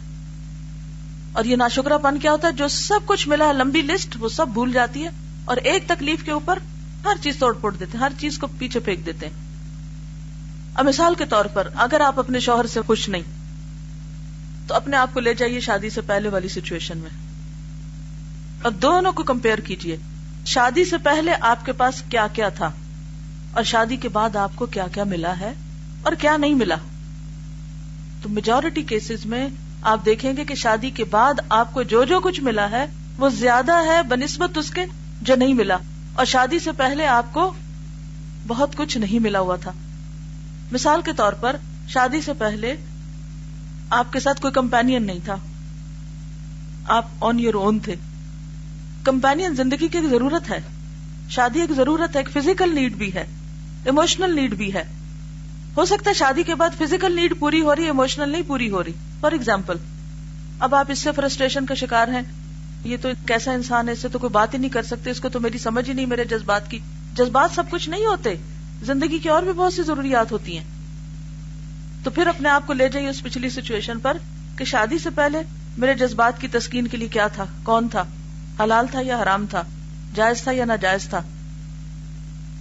اور 1.32 1.44
یہ 1.44 1.56
ناشکرا 1.56 1.98
پن 1.98 2.18
کیا 2.18 2.32
ہوتا 2.32 2.48
ہے؟ 2.48 2.52
جو 2.52 2.68
سب 2.68 3.00
کچھ 3.06 3.28
ملا 3.28 3.44
ہے، 3.46 3.52
لمبی 3.52 3.82
لسٹ 3.82 4.16
وہ 4.20 4.28
سب 4.28 4.48
بھول 4.48 4.72
جاتی 4.72 5.04
ہے۔ 5.04 5.10
اور 5.44 5.56
ایک 5.56 5.84
تکلیف 5.88 6.22
کے 6.22 6.30
اوپر 6.30 6.58
ہر 7.04 7.22
چیز 7.22 7.36
توڑ 7.36 7.54
پھوڑ 7.54 7.76
دیتے 7.76 7.98
ہیں، 7.98 8.04
ہر 8.04 8.12
چیز 8.18 8.38
کو 8.38 8.46
پیچھے 8.58 8.80
پھینک 8.80 9.06
دیتے 9.06 9.26
ہیں۔ 9.26 9.32
اب 10.74 10.84
مثال 10.84 11.14
کے 11.14 11.26
طور 11.26 11.44
پر 11.44 11.68
اگر 11.74 12.00
آپ 12.00 12.18
اپنے 12.18 12.40
شوہر 12.40 12.66
سے 12.66 12.80
خوش 12.86 13.08
نہیں، 13.08 13.22
تو 14.66 14.74
اپنے 14.74 14.96
آپ 14.96 15.14
کو 15.14 15.20
لے 15.20 15.34
جائیے 15.34 15.60
شادی 15.60 15.90
سے 15.90 16.00
پہلے 16.00 16.28
والی 16.28 16.48
سچویشن 16.48 16.98
میں۔ 16.98 17.10
اور 18.62 18.72
دونوں 18.72 19.12
کو 19.12 19.22
کمپیئر 19.22 19.58
کیجیے 19.58 19.96
شادی 20.46 20.84
سے 20.84 20.98
پہلے 20.98 21.32
آپ 21.40 21.66
کے 21.66 21.72
پاس 21.72 22.02
کیا 22.08 22.26
کیا 22.32 22.48
تھا؟ 22.48 22.70
اور 23.52 23.62
شادی 23.62 23.96
کے 23.96 24.08
بعد 24.08 24.36
آپ 24.36 24.50
کو 24.54 24.66
کیا 24.66 24.86
کیا 24.92 25.04
ملا 25.04 25.40
ہے؟ 25.40 25.52
اور 26.02 26.12
کیا 26.12 26.36
نہیں 26.36 26.54
ملا؟ 26.54 26.76
تو 28.22 28.28
میجورٹی 28.28 28.82
کیسز 28.82 29.26
میں 29.26 29.48
آپ 29.82 30.04
دیکھیں 30.04 30.36
گے 30.36 30.44
کہ 30.44 30.54
شادی 30.54 30.90
کے 30.90 31.04
بعد 31.04 31.34
آپ 31.48 31.74
کو 31.74 31.82
جو 31.82 32.04
جو 32.04 32.20
کچھ 32.20 32.40
ملا 32.40 32.70
ہے، 32.70 32.86
وہ 33.18 33.28
زیادہ 33.28 33.72
ہے 33.86 34.02
بنسبت 34.02 34.58
اس 34.58 34.70
کے 34.70 34.80
جو 35.22 35.34
نہیں 35.34 35.54
ملا۔ 35.54 35.78
اور 36.14 36.24
شادی 36.24 36.58
سے 36.58 36.72
پہلے 36.72 37.06
آپ 37.06 37.34
کو 37.34 37.52
بہت 38.46 38.76
کچھ 38.76 38.98
نہیں 38.98 39.18
ملا 39.18 39.38
ہوا 39.38 39.56
تھا۔ 39.56 39.72
مثال 40.72 41.02
کے 41.02 41.12
طور 41.12 41.32
پر 41.32 41.56
شادی 41.88 42.20
سے 42.20 42.32
پہلے 42.32 42.76
آپ 43.90 44.12
کے 44.12 44.20
ساتھ 44.20 44.40
کوئی 44.40 44.52
کمپینین 44.52 45.02
نہیں 45.02 45.18
تھا۔ 45.24 45.36
آپ 46.84 47.04
آن 47.20 47.40
یور 47.40 47.54
اون 47.54 47.78
تھے۔ 47.78 47.94
کمپینین 49.04 49.54
زندگی 49.54 49.88
کی 49.88 49.98
ایک 49.98 50.10
ضرورت 50.10 50.50
ہے۔ 50.50 50.60
شادی 51.28 51.60
ایک 51.60 51.70
ضرورت 51.70 52.16
ہے، 52.16 52.20
ایک 52.20 52.30
فزیکل 52.30 52.74
نیڈ 52.74 52.94
بھی 52.94 53.14
ہے۔ 53.14 53.24
ایموشنل 53.84 54.36
نیڈ 54.36 54.54
بھی 54.54 54.74
ہے۔ 54.74 54.84
ہو 55.76 55.84
سکتا 55.84 56.10
ہے 56.10 56.14
شادی 56.14 56.42
کے 56.42 56.54
بعد 56.54 56.70
فزیکل 56.78 57.16
نیڈ 57.16 57.34
پوری 57.38 57.60
ہو 57.60 57.76
رہی 57.76 57.84
ایموشنل 57.84 58.28
نہیں 58.28 58.42
پوری 58.46 58.70
ہو 58.70 58.84
رہی۔ 58.84 58.92
فار 59.20 59.32
ایگزامپل 59.32 59.76
اب 60.58 60.74
آپ 60.74 60.90
اس 60.90 60.98
سے 60.98 61.12
فرسٹریشن 61.12 61.66
کا 61.66 61.74
شکار 61.74 62.08
ہیں۔ 62.08 62.22
یہ 62.84 62.96
تو 63.00 63.08
کیسا 63.26 63.52
انسان 63.52 63.88
ہے، 63.88 63.92
اس 63.92 63.98
سے 63.98 64.08
تو 64.08 64.18
کوئی 64.18 64.30
بات 64.30 64.54
ہی 64.54 64.58
نہیں 64.58 64.70
کر 64.70 64.82
سکتے، 64.82 65.10
اس 65.10 65.20
کو 65.20 65.28
تو 65.28 65.40
میری 65.40 65.58
سمجھ 65.58 65.88
ہی 65.88 65.94
نہیں، 65.94 66.06
میرے 66.06 66.24
جذبات 66.24 66.70
کی۔ 66.70 66.78
جذبات 67.14 67.50
سب 67.54 67.70
کچھ 67.70 67.88
نہیں 67.88 68.04
ہوتے، 68.04 68.34
زندگی 68.82 69.18
کی 69.18 69.28
اور 69.28 69.42
بھی 69.42 69.52
بہت 69.52 69.72
سی 69.72 69.82
ضروریات 69.82 70.32
ہوتی 70.32 70.58
ہیں۔ 70.58 70.64
تو 72.04 72.10
پھر 72.10 72.26
اپنے 72.26 72.48
آپ 72.48 72.66
کو 72.66 72.72
لے 72.72 72.88
جائیے 72.88 73.08
اس 73.08 73.22
پچھلی 73.22 73.50
سچویشن 73.50 73.98
پر 73.98 74.16
کہ 74.56 74.64
شادی 74.64 74.98
سے 74.98 75.10
پہلے 75.10 75.42
میرے 75.78 75.94
جذبات 75.94 76.40
کی 76.40 76.48
تسکین 76.48 76.86
کے 76.86 76.96
لیے 76.96 77.08
کیا 77.08 77.26
تھا؟ 77.26 77.44
کون 77.62 77.88
تھا؟ 77.88 78.04
حلال 78.60 78.86
تھا 78.90 79.00
یا 79.00 79.22
حرام 79.22 79.46
تھا؟ 79.50 79.62
جائز 80.14 80.42
تھا 80.42 80.52
یا 80.52 80.64
ناجائز 80.64 81.08
تھا؟ 81.08 81.20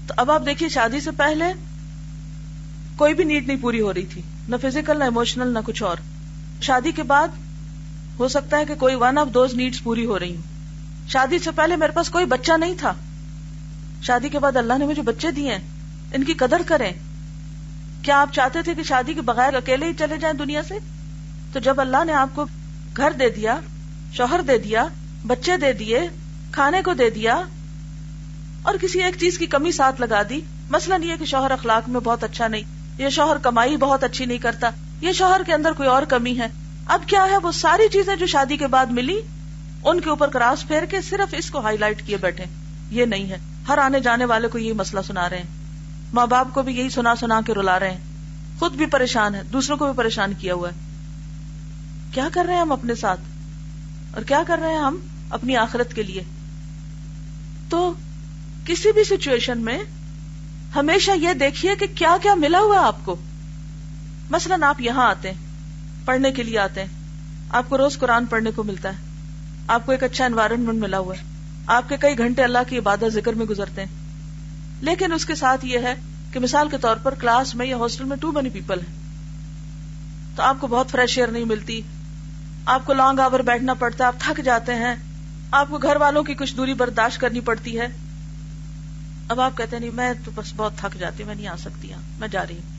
تو 0.08 0.14
اب 0.18 0.32
آپ 0.32 0.46
دیکھیے، 0.46 0.70
شادی 0.70 1.00
سے 1.00 1.12
پہلے 1.12 1.46
کوئی 2.96 3.14
بھی 3.14 3.24
نیڈ 3.24 3.48
نہیں 3.48 3.58
پوری 3.62 3.82
ہو 3.82 3.94
رہی 3.94 4.06
تھی، 4.06 4.22
نہ 4.48 4.56
فزیکل 4.62 5.00
نہ 5.00 5.04
اموشنل 5.04 5.48
نہ 5.48 5.60
کچھ 5.66 5.84
اور۔ 5.84 5.98
شادی 6.62 6.92
کے 6.92 7.04
بعد 7.04 7.28
ہو 8.20 8.28
سکتا 8.28 8.58
ہے 8.58 8.66
کہ 8.66 8.76
کوئی 8.76 8.96
ون 8.96 9.18
آف 9.18 9.28
دوز 9.34 9.54
نیڈس 9.54 9.84
پوری 9.84 10.06
ہو 10.06 10.20
رہی 10.20 10.36
ہوں 10.36 10.42
شادی 11.08 11.40
سے 11.40 11.52
پہلے 11.52 11.76
میرے 11.76 11.92
پاس 11.92 12.10
کوئی 12.10 12.26
بچہ 12.26 12.58
نہیں 12.58 12.74
تھا۔ 12.78 12.94
شادی 14.02 14.30
کے 14.30 14.40
بعد 14.40 14.56
اللہ 14.56 14.74
نے 14.78 14.86
مجھے 14.86 15.02
بچے 15.02 15.32
دیے 15.32 15.54
ان 16.14 16.24
کی 16.24 16.34
قدر 16.34 16.62
کریں۔ 16.66 16.92
کیا 18.02 18.22
آپ 18.22 18.34
چاہتے 18.34 18.62
تھے 18.62 18.74
کہ 18.74 18.84
شادی 18.84 19.14
کے 19.14 19.22
بغیر 19.22 19.54
اکیلے 19.54 19.86
ہی 19.86 19.94
چلے 19.94 20.18
جائیں 20.18 20.38
دنیا 20.38 20.64
سے؟ 20.64 20.74
تو 21.54 21.60
جب 21.60 21.82
اللہ 21.82 22.04
نے 22.04 22.14
آپ 22.14 22.30
کو 22.36 22.46
گھر 22.98 23.12
دے 23.12 23.30
دیا، 23.30 23.60
شوہر 24.14 24.42
دے 24.42 24.58
دیا، 24.58 24.88
بچے 25.28 25.58
دے 25.58 25.74
دیے، 25.74 26.00
کھانے 26.52 26.82
کو 26.82 26.94
دے 26.94 27.10
دیا، 27.10 27.42
اور 28.62 28.76
کسی 28.82 29.04
ایک 29.04 29.16
چیز 29.20 29.38
کی 29.38 29.46
کمی 29.46 29.72
ساتھ 29.72 30.02
لگا 30.02 30.22
دی 30.30 30.42
مسئلہ 30.70 30.96
نہیں 30.96 31.12
ہے 31.12 31.18
کہ 31.18 31.26
شوہر 31.26 31.52
اخلاق 31.52 31.90
میں 31.90 32.00
بہت 32.00 32.24
اچھا 32.24 32.48
نہیں 32.48 32.62
یہ 32.98 33.10
شوہر 33.10 33.38
کمائی 33.38 33.78
بہت 33.78 34.04
اچھی 34.04 34.26
نہیں 34.26 34.38
کرتا 34.38 34.70
یہ 35.02 35.12
شوہر 35.12 35.42
کے 35.46 35.54
اندر 35.54 35.72
کوئی 35.72 35.90
اور 35.90 36.04
کمی 36.04 36.40
ہے 36.40 36.48
اب 36.88 37.02
کیا 37.08 37.26
ہے 37.26 37.38
وہ 37.38 37.52
ساری 37.52 37.90
چیزیں 37.94 38.16
جو 38.16 38.28
شادی 38.28 38.58
کے 38.58 38.68
بعد 38.68 38.86
ملی؟ 38.86 39.22
ان 39.84 40.00
کے 40.00 40.10
اوپر 40.10 40.28
کراس 40.28 40.68
پھیر 40.68 40.86
کے 40.86 41.02
صرف 41.02 41.34
اس 41.38 41.52
کو 41.52 41.60
ہائی 41.60 41.78
لائٹ 41.78 42.06
کیے 42.06 42.18
بیٹھے۔ 42.18 42.44
یہ 42.90 43.06
نہیں 43.06 43.30
ہے۔ 43.30 43.38
ہر 43.68 43.78
آنے 43.78 44.00
جانے 44.00 44.26
والے 44.26 44.48
کو 44.48 44.58
یہی 44.58 44.74
مسئلہ 44.74 45.02
سنا 45.02 45.30
رہے 45.30 45.38
ہیں۔ 45.38 45.46
ماں 46.14 46.28
باپ 46.28 46.54
کو 46.54 46.62
بھی 46.62 46.78
یہی 46.78 46.90
سنا 46.90 47.16
سنا 47.16 47.42
کے 47.46 47.54
رلا 47.54 47.80
رہے 47.80 47.92
ہیں۔ 47.92 47.98
خود 48.60 48.74
بھی 48.74 48.86
پریشان 48.86 49.36
ہے 49.36 49.44
دوسروں 49.44 49.78
کو 49.78 49.86
بھی 49.86 49.94
پریشان 49.98 50.34
کیا 50.34 50.54
ہوا 50.54 50.70
ہے۔ 50.70 50.74
کیا 52.12 52.30
کر 52.32 52.46
رہے 52.46 52.54
ہیں 52.54 52.62
ہم 52.62 52.72
اپنے 52.72 52.96
ساتھ؟ 52.96 53.20
اور 54.14 54.24
کیا 54.24 54.44
کر 54.48 54.58
رہے 54.58 54.70
ہیں 54.70 54.80
ہم 54.80 54.98
اپنی 55.30 55.58
آخرت 55.58 55.94
کے 55.94 56.04
لیے؟ 56.04 56.24
تو 57.70 57.94
کسی 58.66 58.92
بھی 58.92 59.04
سچویشن 59.04 59.58
میں 59.58 59.80
ہمیشہ 60.76 61.12
یہ 61.12 61.34
دیکھیے 61.34 61.76
کہ 61.76 61.86
کیا 61.96 62.18
کیا 62.22 62.36
ملا 62.36 62.60
ہوا 62.60 62.88
آپ 62.88 62.96
کو۔ 63.06 63.16
مثلاً 64.30 64.64
آپ 64.64 64.82
یہاں 64.82 65.10
آتے 65.10 65.32
ہیں۔ 65.32 65.43
پڑھنے 66.06 66.32
کے 66.32 66.44
لیے 66.44 66.60
آتے 66.60 66.82
ہیں۔ 66.82 66.88
آپ 67.50 67.64
کو 67.70 67.78
روز 67.78 67.98
قرآن 67.98 68.26
پڑھنے 68.26 68.52
کو 68.52 68.64
ملتا 68.64 68.90
ہے۔ 68.90 68.98
آپ 69.68 69.86
کو 69.86 69.92
ایک 69.92 70.04
اچھا 70.04 70.26
انوائرمنٹ 70.26 70.80
ملا 70.80 70.98
ہوا 70.98 71.16
ہے۔ 71.18 71.24
آپ 71.68 71.90
کے 71.90 71.98
کئی 71.98 72.18
گھنٹے 72.18 72.44
اللہ 72.44 72.60
کی 72.68 72.78
عبادت 72.78 73.04
ذکر 73.08 73.34
میں 73.34 73.46
گزرتے 73.46 73.82
ہیں۔ 73.82 74.04
لیکن 74.82 75.14
اس 75.14 75.26
کے 75.26 75.36
ساتھ 75.36 75.66
یہ 75.66 75.80
ہے 75.80 75.96
کہ 76.32 76.40
مثال 76.40 76.70
کے 76.70 76.78
طور 76.78 76.96
پر 76.96 77.14
کلاس 77.14 77.56
میں 77.56 77.66
یا 77.66 77.78
ہاسٹل 77.78 78.04
میں 78.04 78.18
ٹو 78.18 78.32
مینی 78.32 78.50
پیپل 78.50 78.80
ہیں۔ 78.80 78.96
تو 80.36 80.44
آپ 80.44 80.56
کو 80.60 80.68
بہت 80.68 80.90
فریش 80.90 81.18
ایئر 81.18 81.28
نہیں 81.28 81.46
ملتی۔ 81.46 81.82
آپ 82.66 82.86
کو 82.86 82.94
لانگ 82.94 83.20
آور 83.20 83.40
بیٹھنا 83.40 83.74
پڑتا 83.74 84.04
ہے۔ 84.04 84.08
آپ 84.08 84.16
تھک 84.20 84.42
جاتے 84.46 84.76
ہیں۔ 84.76 84.96
آپ 85.52 85.70
کو 85.70 85.78
گھر 85.78 85.96
والوں 85.96 86.24
کی 86.24 86.34
کچھ 86.34 86.56
دوری 86.56 86.74
برداشت 86.74 87.22
کرنی 87.22 87.40
پڑتی 87.40 87.80
ہے۔ 87.80 87.88
اب 89.30 89.42
آپ 89.42 89.58
کہتے 89.58 89.76
ہیں، 89.76 89.82
نہیں، 89.82 89.96
میں 89.96 90.14
تو 90.26 90.32
بس 90.36 90.54
بہت 90.56 90.78
تھک 90.78 91.00
جاتی 91.00 91.24
میں 91.24 91.36
نہیں 91.36 91.48
آ 91.48 91.56
سکتی 91.56 91.94
ہاں 91.94 92.02
میں 92.20 92.28
جا 92.28 92.48
رہی 92.48 92.56
ہوں۔ 92.56 92.70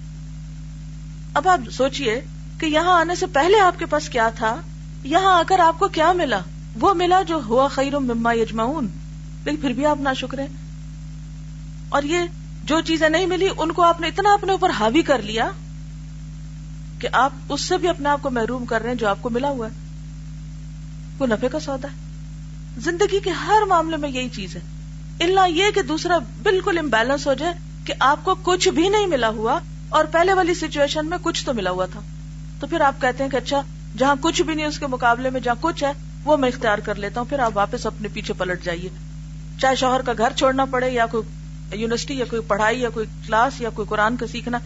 اب 1.35 1.49
آپ 1.49 1.61
سوچئے 1.73 2.21
کہ 2.65 2.69
یہاں 2.69 3.01
آنے 3.01 3.15
سے 3.15 3.27
پہلے 3.27 3.61
آپ 3.61 3.79
کے 3.79 3.87
پاس 3.87 4.09
کیا 4.09 4.29
تھا؟ 4.29 4.57
یہاں 5.03 5.39
آ 5.39 5.43
کر 5.47 5.59
آپ 5.59 5.79
کو 5.79 5.89
کیا 5.89 6.13
ملا؟ 6.13 6.41
وہ 6.81 6.95
ملا 6.95 7.23
جو 7.23 7.41
ہوا 7.47 7.69
خیر 7.69 7.99
مما 7.99 8.33
یجمعون۔ 8.33 8.89
لیکن 9.45 9.57
پھر 9.57 9.71
بھی 9.71 9.87
آپ 9.87 10.01
نہ 10.01 10.09
شکرے 10.17 10.47
اور 11.89 12.03
یہ 12.03 12.19
جو 12.65 12.81
چیزیں 12.81 13.09
نہیں 13.09 13.27
ملی، 13.27 13.49
ان 13.59 13.73
کو 13.73 13.83
آپ 13.83 14.01
نے 14.01 14.07
اتنا 14.07 14.33
اپنے 14.33 14.53
اوپر 14.53 14.71
حاوی 14.71 15.03
کر 15.03 15.23
لیا 15.23 15.51
کہ 16.99 17.09
آپ 17.13 17.33
اس 17.49 17.61
سے 17.61 17.79
بھی 17.79 17.89
اپنے 17.89 18.09
آپ 18.09 18.23
کو 18.23 18.31
محروم 18.31 18.65
کر 18.65 18.81
رہے 18.83 18.89
ہیں 18.89 18.97
جو 18.97 19.09
آپ 19.09 19.19
کو 19.21 19.31
ملا 19.31 19.49
ہوا 19.49 19.67
ہے۔ 19.67 19.73
وہ 21.19 21.27
نفے 21.27 21.49
کا 21.49 21.61
سودا 21.61 21.89
ہے۔ 21.89 21.97
زندگی 22.81 23.21
کے 23.21 23.31
ہر 23.31 23.67
معاملے 23.69 23.97
میں 23.97 24.09
یہی 24.09 24.29
چیز 24.29 24.57
ہے۔ 24.57 24.61
اللہ 25.21 25.49
یہ 25.49 25.71
کہ 25.75 25.83
دوسرا 25.83 26.19
بالکل 26.43 26.79
امبیلنس 26.79 27.27
ہو 27.27 27.35
جائے 27.35 27.55
کہ 27.85 27.95
آپ 28.01 28.25
کو 28.25 28.35
کچھ 28.43 28.69
بھی 28.69 28.89
نہیں 28.89 29.07
ملا 29.07 29.29
ہوا 29.29 29.59
اور 29.89 30.05
پہلے 30.05 30.33
والی 30.33 30.55
سچویشن 30.55 31.07
میں 31.07 31.19
کچھ 31.23 31.45
تو 31.45 31.55
ملا 31.55 31.71
ہوا 31.71 31.87
تھا۔ 31.87 32.01
تو 32.61 32.67
پھر 32.67 32.81
آپ 32.81 33.01
کہتے 33.01 33.25
ہیں 33.25 33.31
کہ 33.31 33.37
اچھا 33.37 33.63
جہاں 33.99 34.15
کچھ 34.21 34.43
بھی 34.43 34.55
نہیں 34.55 34.67
اس 34.67 34.79
کے 34.79 34.87
مقابلے 34.87 35.31
میں 35.31 35.41
جہاں 35.41 35.55
کچھ 35.61 35.85
ہے 35.85 35.93
وہ 36.25 36.37
میں 36.37 36.49
اختیار 36.49 36.79
کر 36.79 36.95
لیتا 36.95 37.21
ہوں 37.21 37.29
پھر 37.29 37.39
آپ 37.39 37.51
واپس 37.55 37.87
اپنے 37.87 38.09
پیچھے 38.13 38.35
پلٹ 38.35 38.65
جائیے۔ 38.65 38.89
چاہے 39.61 39.75
شوہر 39.75 40.01
کا 40.03 40.13
گھر 40.19 40.33
چھوڑنا 40.37 40.65
پڑے 40.65 40.91
یا 40.91 41.07
کوئی 41.07 41.81
یونیورسٹی 41.81 42.15
یا 42.15 42.25
کوئی 42.31 42.43
پڑھائی 42.43 42.81
یا 42.81 42.89
کوئی 42.89 43.07
کلاس 43.27 43.61
یا 43.61 43.71
کوئی 43.71 43.89
قرآن 43.89 44.17
کا 44.17 44.27
سیکھنا 44.27 44.59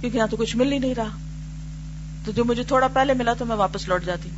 کیونکہ 0.00 0.16
یہاں 0.16 0.26
تو 0.26 0.36
کچھ 0.36 0.56
مل 0.56 0.72
ہی 0.72 0.78
نہیں 0.78 0.94
رہا۔ 0.94 1.08
تو 2.24 2.32
جو 2.32 2.44
مجھے 2.44 2.62
تھوڑا 2.62 2.88
پہلے 2.88 3.14
ملا 3.14 3.32
تو 3.32 3.44
میں 3.44 3.56
واپس 3.56 3.88
لوٹ 3.88 4.04
جاتی۔ 4.04 4.28
ہوں 4.30 4.36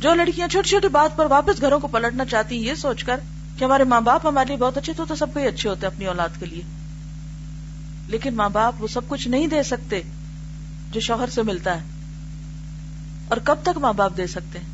جو 0.00 0.14
لڑکیاں 0.14 0.48
چھوٹی 0.48 0.68
چھوٹی 0.68 0.88
بات 0.88 1.16
پر 1.16 1.26
واپس 1.26 1.60
گھروں 1.60 1.80
کو 1.80 1.88
پلٹنا 1.88 2.24
چاہتی 2.24 2.56
ہیں 2.56 2.62
یہ 2.62 2.74
سوچ 2.74 3.04
کر 3.04 3.20
کہ 3.58 3.64
ہمارے 3.64 3.84
ماں 3.84 4.00
باپ 4.00 4.26
ہمارے 4.26 4.48
لیے 4.48 4.56
بہت 4.56 4.78
اچھے 4.78 4.92
تو, 4.92 5.04
تو 5.04 5.14
سب 5.14 5.34
کو 5.34 5.40
ہی 5.40 5.46
اچھے 5.46 5.68
ہوتے 5.68 5.86
اپنی 5.86 6.06
اولاد 6.06 6.28
کے 6.40 6.46
لیے۔ 6.46 6.62
لیکن 8.06 8.34
ماں 8.34 8.48
باپ 8.48 8.82
وہ 8.82 8.86
سب 8.86 9.00
کچھ 9.08 9.28
نہیں 9.28 9.46
دے 9.46 9.62
سکتے 9.62 10.02
جو 10.92 11.00
شوہر 11.00 11.28
سے 11.28 11.42
ملتا 11.42 11.74
ہے 11.74 11.80
اور 13.28 13.36
کب 13.44 13.56
تک 13.62 13.78
ماں 13.78 13.92
باپ 13.92 14.16
دے 14.16 14.26
سکتے 14.26 14.58
ہیں؟ 14.58 14.66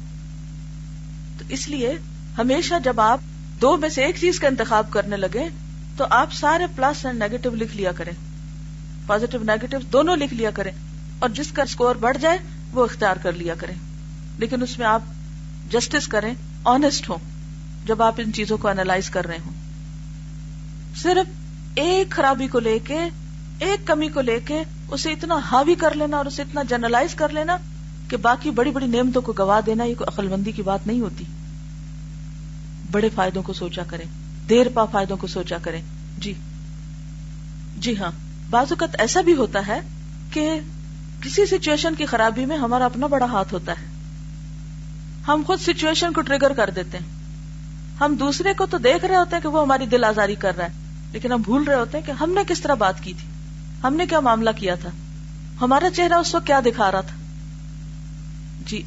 تو 1.39 1.45
اس 1.49 1.69
لیے 1.69 1.95
ہمیشہ 2.39 2.75
جب 2.85 3.01
آپ 3.01 3.21
دو 3.61 3.77
میں 3.77 3.89
سے 3.89 4.05
ایک 4.05 4.17
چیز 4.21 4.41
کا 4.41 4.49
انتخاب 4.49 4.91
کرنے 4.91 5.17
لگے 5.17 5.49
تو 5.97 6.05
آپ 6.11 6.33
سارے 6.33 6.65
پلس 6.77 7.07
اینڈ 7.07 7.19
نیگیٹو 7.19 7.51
لکھ 7.51 7.77
لیا 7.77 7.93
کریں۔ 7.93 8.13
پازیٹو 9.07 9.39
نیگیٹو 9.39 9.79
دونوں 9.93 10.17
لکھ 10.17 10.35
لیا 10.35 10.51
کریں۔ 10.51 10.73
اور 11.19 11.29
جس 11.29 11.53
کا 11.53 11.63
اسکور 11.63 11.97
بڑھ 11.97 12.19
جائے 12.19 12.39
وہ 12.73 12.85
اختیار 12.85 13.17
کر 13.17 13.33
لیا 13.33 13.55
کریں۔ 13.55 13.75
لیکن 14.39 14.63
اس 14.63 14.79
میں 14.79 14.87
آپ 14.87 15.01
جسٹس 15.71 16.09
کریں 16.09 16.35
آنےسٹ 16.65 17.11
ہوں، 17.11 17.19
جب 17.87 18.03
آپ 18.03 18.15
ان 18.19 18.33
چیزوں 18.33 18.59
کو 18.59 18.69
اینالائز 18.69 19.11
کر 19.11 19.27
رہے 19.27 19.39
ہوں۔ 19.47 19.53
صرف 20.97 21.33
ایک 21.75 22.11
خرابی 22.11 22.49
کو 22.49 22.59
لے 22.59 22.79
کے، 22.79 22.99
ایک 23.59 23.87
کمی 23.87 24.09
کو 24.09 24.21
لے 24.21 24.41
کے 24.45 24.63
اسے 24.91 25.13
اتنا 25.13 25.37
حاوی 25.37 25.75
کر 25.75 25.95
لینا 25.95 26.17
اور 26.17 26.27
اسے 26.27 26.43
اتنا 26.43 26.63
جنرلائز 26.63 27.15
کر 27.15 27.29
لینا 27.29 27.57
کہ 28.09 28.17
باقی 28.17 28.51
بڑی 28.51 28.71
بڑی 28.71 28.87
نعمتوں 28.87 29.23
کو 29.23 29.33
گوا 29.39 29.61
دینا 29.67 29.85
یہ 29.85 29.95
کوئی 29.95 30.15
عقل 30.15 30.29
مندی 30.29 30.53
کی 30.53 30.63
بات 30.63 30.87
نہیں 30.87 31.01
ہوتی۔ 31.01 31.25
بڑے 32.91 33.09
فائدوں 33.15 33.43
کو 33.43 33.53
سوچا 33.53 33.83
کریں 33.87 34.05
دیر 34.49 34.67
پا 34.75 34.85
فائدوں 34.85 35.17
کو 35.17 35.27
سوچا 35.27 35.57
کریں 35.63 35.83
جی۔ 36.19 36.33
جی 37.77 37.99
ہاں۔ 37.99 38.11
بعض 38.51 38.67
اوقات 38.71 38.97
ایسا 38.99 39.21
بھی 39.21 39.35
ہوتا 39.35 39.67
ہے 39.67 39.81
کہ 40.31 40.61
کسی 41.21 41.47
سچویشن 41.47 41.95
کی 41.95 42.07
خرابی 42.07 42.47
میں 42.47 42.57
ہمارا 42.57 42.85
اپنا 42.85 43.07
بڑا 43.07 43.27
ہاتھ 43.27 43.55
ہوتا 43.55 43.73
ہے۔ 43.73 43.87
ہم 45.29 45.43
خود 45.47 45.61
سچویشن 45.61 46.13
کو 46.13 46.21
ٹریگر 46.21 46.53
کر 46.53 46.71
دیتے 46.71 46.99
ہیں۔ 46.99 47.07
ہم 48.01 48.15
دوسرے 48.15 48.55
کو 48.55 48.67
تو 48.67 48.79
دیکھ 48.79 49.05
رہے 49.05 49.17
ہوتے 49.17 49.37
ہیں 49.37 49.43
کہ 49.43 49.49
وہ 49.49 49.63
ہماری 49.63 49.87
دل 49.87 50.05
آزاری 50.05 50.35
کر 50.35 50.57
رہا 50.57 50.65
ہے، 50.65 50.71
لیکن 51.13 51.33
ہم 51.33 51.43
بھول 51.43 51.65
رہے 51.65 51.75
ہوتے 51.75 51.99
ہیں 51.99 52.07
کہ 52.07 52.13
ہم 52.13 52.31
نے 52.31 52.41
کس 52.49 52.61
طرح 52.61 52.75
بات 52.75 53.03
کی 53.03 53.13
تھی۔ 53.13 53.38
ہم 53.85 53.95
نے 53.95 54.07
کیا 54.07 54.21
معاملہ 54.21 54.51
کیا 54.57 54.75
تھا؟ 54.75 54.89
ہمارا 55.61 55.91
چہرہ 55.91 56.15
اس 56.15 56.35
وقت 56.35 56.47
کیا 56.47 56.61
دکھا 56.61 56.93
رہا 56.93 57.01
تھا؟ 57.01 57.17
جی۔ 58.67 58.83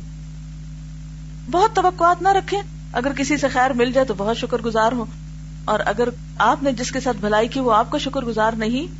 بہت 1.51 1.75
توقعات 1.75 2.21
نہ 2.21 2.29
رکھیں۔ 2.29 2.61
اگر 2.93 3.11
کسی 3.13 3.37
سے 3.37 3.47
خیر 3.47 3.71
مل 3.71 3.91
جائے 3.91 4.07
تو 4.07 4.13
بہت 4.17 4.37
شکر 4.37 4.57
گزار 4.57 4.91
ہو 4.91 5.05
اور 5.65 5.79
اگر 5.85 6.09
آپ 6.37 6.63
نے 6.63 6.71
جس 6.71 6.91
کے 6.91 6.99
ساتھ 6.99 7.17
بھلائی 7.17 7.47
کی 7.47 7.59
وہ 7.59 7.73
آپ 7.73 7.91
کو 7.91 7.99
شکر 7.99 8.21
گزار 8.21 8.51
نہیں، 8.51 8.93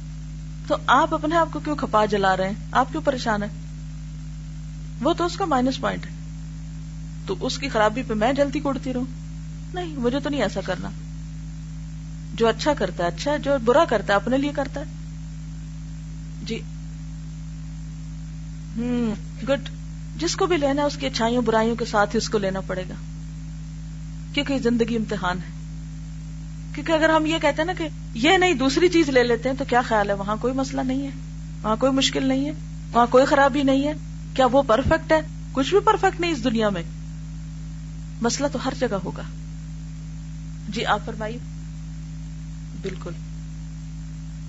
تو 0.68 0.76
آپ 0.88 1.14
اپنے 1.14 1.36
آپ 1.36 1.48
کو 1.52 1.60
کیوں 1.60 1.76
کھپا 1.76 2.06
جلا 2.06 2.38
رہے 2.38 2.48
ہیں؟ 2.48 2.56
آپ 2.72 2.92
کیوں 2.92 3.02
پریشان 3.02 3.44
ہیں؟ 3.44 3.50
وہ 5.02 5.14
تو 5.14 5.26
اس 5.26 5.38
کا 5.38 5.46
مائنس 5.46 5.82
پوائنٹ 5.82 6.06
ہے۔ 6.06 6.12
تو 7.26 7.36
اس 7.40 7.60
کی 7.60 7.70
خرابی 7.70 8.04
پہ 8.04 8.14
میں 8.14 8.34
جلدی 8.34 8.60
کوڑتی 8.60 8.94
رہوں؟ 8.94 9.06
نہیں، 9.74 9.88
مجھے 9.88 10.20
تو 10.20 10.30
نہیں 10.30 10.42
ایسا 10.42 10.62
کرنا۔ 10.62 10.90
جو 12.34 12.48
اچھا 12.48 12.74
کرتا 12.74 13.04
ہے 13.04 13.10
اچھا 13.10 13.38
جو 13.38 13.58
برا 13.66 13.86
کرتا 13.86 14.14
ہے، 14.14 14.16
اپنے 14.16 14.38
لیے 14.38 14.52
کرتا 14.56 14.82
ہے۔ 14.82 15.01
جی۔ 16.42 16.62
ہوں، 18.78 19.16
گڈ۔ 19.46 19.70
جس 20.16 20.36
کو 20.36 20.46
بھی 20.46 20.58
لینا 20.58 20.82
ہے 20.82 20.88
اس 20.88 20.98
کی 20.98 21.06
اچھائیوں، 21.06 21.42
برائیوں 21.42 21.76
کے 21.76 21.86
ساتھ 21.86 22.16
ہی 22.16 22.18
اس 22.18 22.30
کو 22.30 22.38
لینا 22.38 22.60
پڑے 22.62 22.84
گا۔ 22.90 22.94
کیونکہ 24.34 24.58
زندگی 24.60 24.96
امتحان 24.96 25.38
ہے۔ 25.38 25.62
کیونکہ 26.74 26.92
اگر 26.92 27.10
ہم 27.10 27.26
یہ 27.26 27.36
کہتے 27.42 27.62
ہیں 27.62 27.66
نا 27.66 27.74
کہ 27.78 27.88
یہ 28.14 28.38
نہیں، 28.38 28.54
دوسری 28.54 28.90
چیز 28.90 29.10
لے 29.10 29.24
لیتے 29.24 29.50
ہیں، 29.50 29.56
تو 29.56 29.66
کیا 29.70 29.82
خیال 29.82 30.10
ہے؟ 30.10 30.14
وہاں 30.14 30.36
کوئی 30.42 30.54
مسئلہ 30.54 30.82
نہیں 30.82 31.04
ہے۔ 31.04 31.10
وہاں 31.64 31.76
کوئی 31.76 31.92
مشکل 31.92 32.26
نہیں 32.26 32.46
ہے۔ 32.46 32.52
وہاں 32.94 33.08
کوئی 33.10 33.26
خرابی 33.26 33.64
نہیں 33.64 33.88
ہے۔ 33.88 33.94
کیا 34.34 34.46
وہ 34.46 34.62
پرفیکٹ 34.68 35.12
ہے؟ 35.12 35.22
کچھ 35.52 35.70
بھی 35.70 35.80
پرفیکٹ 35.80 36.20
نہیں 36.20 36.32
اس 36.32 36.44
دنیا 36.44 36.70
میں۔ 36.70 36.84
مسئلہ 38.22 38.48
تو 38.48 38.60
ہر 38.66 38.74
جگہ 38.80 38.98
ہوگا۔ 39.06 39.24
جی 40.70 40.86
آپ 40.86 41.00
فرمائیے۔ 41.06 41.38
بالکل۔ 42.82 43.12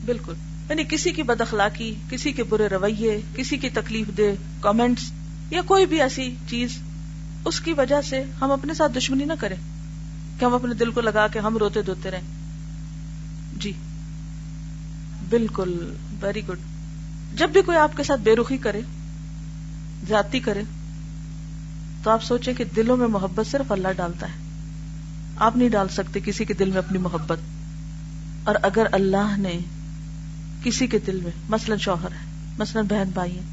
بالکل۔ 0.05 0.35
یعنی 0.69 0.85
کسی 0.85 1.13
کی 1.13 1.23
بد 1.23 1.41
اخلاقی، 1.41 1.95
کسی 2.11 2.33
کے 2.33 2.43
برے 2.43 2.67
رویے، 2.67 3.21
کسی 3.35 3.57
کی 3.57 3.69
تکلیف 3.69 4.07
دے 4.17 4.35
کامنٹس 4.61 5.13
یا 5.51 5.63
کوئی 5.67 5.87
بھی 5.87 6.03
ایسی 6.03 6.35
چیز، 6.49 6.79
اس 7.45 7.61
کی 7.61 7.73
وجہ 7.73 8.03
سے 8.03 8.25
ہم 8.41 8.51
اپنے 8.51 8.75
ساتھ 8.75 8.93
دشمنی 8.97 9.25
نہ 9.25 9.33
کریں۔ 9.41 9.57
کہ 10.39 10.45
ہم 10.45 10.55
اپنے 10.55 10.75
دل 10.75 10.91
کو 10.91 11.01
لگا 11.01 11.27
کے 11.29 11.39
ہم 11.39 11.57
روتے 11.57 11.83
دھوتے 11.83 12.11
رہیں۔ 12.11 12.23
جی۔ 13.57 13.73
بالکل۔ 15.29 15.95
ویری 16.21 16.49
گڈ 16.49 16.59
جب 17.35 17.51
بھی 17.51 17.63
کوئی 17.63 17.79
آپ 17.79 17.97
کے 17.97 18.03
ساتھ 18.03 18.21
بے 18.21 18.37
رخی 18.37 18.57
کرے، 18.57 18.81
زیادتی 20.09 20.41
کرے، 20.41 20.63
تو 22.03 22.11
آپ 22.11 22.25
سوچیں 22.25 22.55
کہ 22.55 22.65
دلوں 22.65 22.97
میں 22.97 23.09
محبت 23.09 23.47
صرف 23.51 23.73
اللہ 23.73 23.89
ڈالتا 23.97 24.27
ہے۔ 24.27 24.35
آپ 25.37 25.57
نہیں 25.57 25.69
ڈال 25.69 25.89
سکتے 25.89 26.21
کسی 26.25 26.45
کے 26.45 26.55
دل 26.55 26.71
میں 26.71 26.79
اپنی 26.79 26.99
محبت۔ 26.99 27.39
اور 28.45 28.55
اگر 28.63 28.87
اللہ 28.93 29.37
نے 29.39 29.59
کسی 30.65 30.87
کے 30.87 30.99
دل 30.99 31.21
میں، 31.23 31.33
مثلاً 31.49 31.79
شوہر 31.79 32.13
ہے 32.13 32.33
مثلاً 32.59 32.87
بہن 32.87 33.11
بھائی 33.15 33.33
ہیں، 33.33 33.47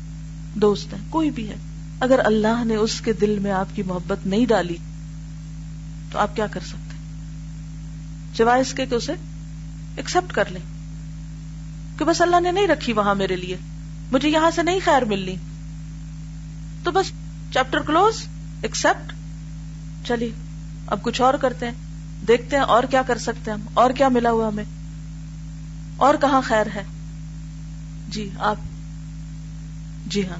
دوست 0.59 0.93
ہیں، 0.93 1.01
کوئی 1.09 1.31
بھی 1.31 1.49
ہے۔ 1.49 1.55
اگر 1.99 2.19
اللہ 2.25 2.63
نے 2.65 2.75
اس 2.75 3.01
کے 3.01 3.13
دل 3.13 3.39
میں 3.39 3.51
آپ 3.51 3.75
کی 3.75 3.83
محبت 3.83 4.27
نہیں 4.27 4.45
ڈالی، 4.45 4.77
تو 6.11 6.19
آپ 6.19 6.35
کیا 6.35 6.47
کر 6.47 6.59
سکتے؟ 6.59 6.95
سوائے 8.37 8.61
اس 8.61 8.73
کے 8.73 8.85
کہ 8.85 8.95
اسے 8.95 9.13
ایکسپٹ 9.95 10.33
کر 10.33 10.51
لیں۔ 10.51 10.61
کہ 11.99 12.05
بس 12.05 12.21
اللہ 12.21 12.39
نے 12.39 12.51
نہیں 12.51 12.67
رکھی 12.67 12.93
وہاں 12.93 13.15
میرے 13.15 13.35
لیے، 13.35 13.57
مجھے 14.11 14.29
یہاں 14.29 14.51
سے 14.51 14.63
نہیں 14.63 14.79
خیر 14.85 15.01
ملنی۔ 15.01 15.35
تو 16.83 16.91
بس 16.91 17.05
چیپٹر 17.53 17.79
کلوز 17.79 18.15
ایکسپٹ 18.61 19.13
چلیے، 20.07 20.31
اب 20.87 21.01
کچھ 21.01 21.21
اور 21.21 21.33
کرتے 21.33 21.65
ہیں، 21.65 21.73
دیکھتے 22.27 22.55
ہیں 22.55 22.63
اور 22.63 22.83
کیا 22.83 23.01
کر 23.01 23.17
سکتے 23.17 23.51
ہیں 23.51 23.57
ہم، 23.57 23.65
اور 23.73 23.89
کیا 23.89 24.07
ملا 24.07 24.31
ہوا 24.31 24.47
ہمیں، 24.47 24.63
اور 25.97 26.15
کہاں 26.21 26.41
خیر 26.41 26.65
ہے۔ 26.75 26.83
جی 28.09 28.29
آپ 28.39 28.55
جی 30.07 30.27
ہاں۔ 30.27 30.37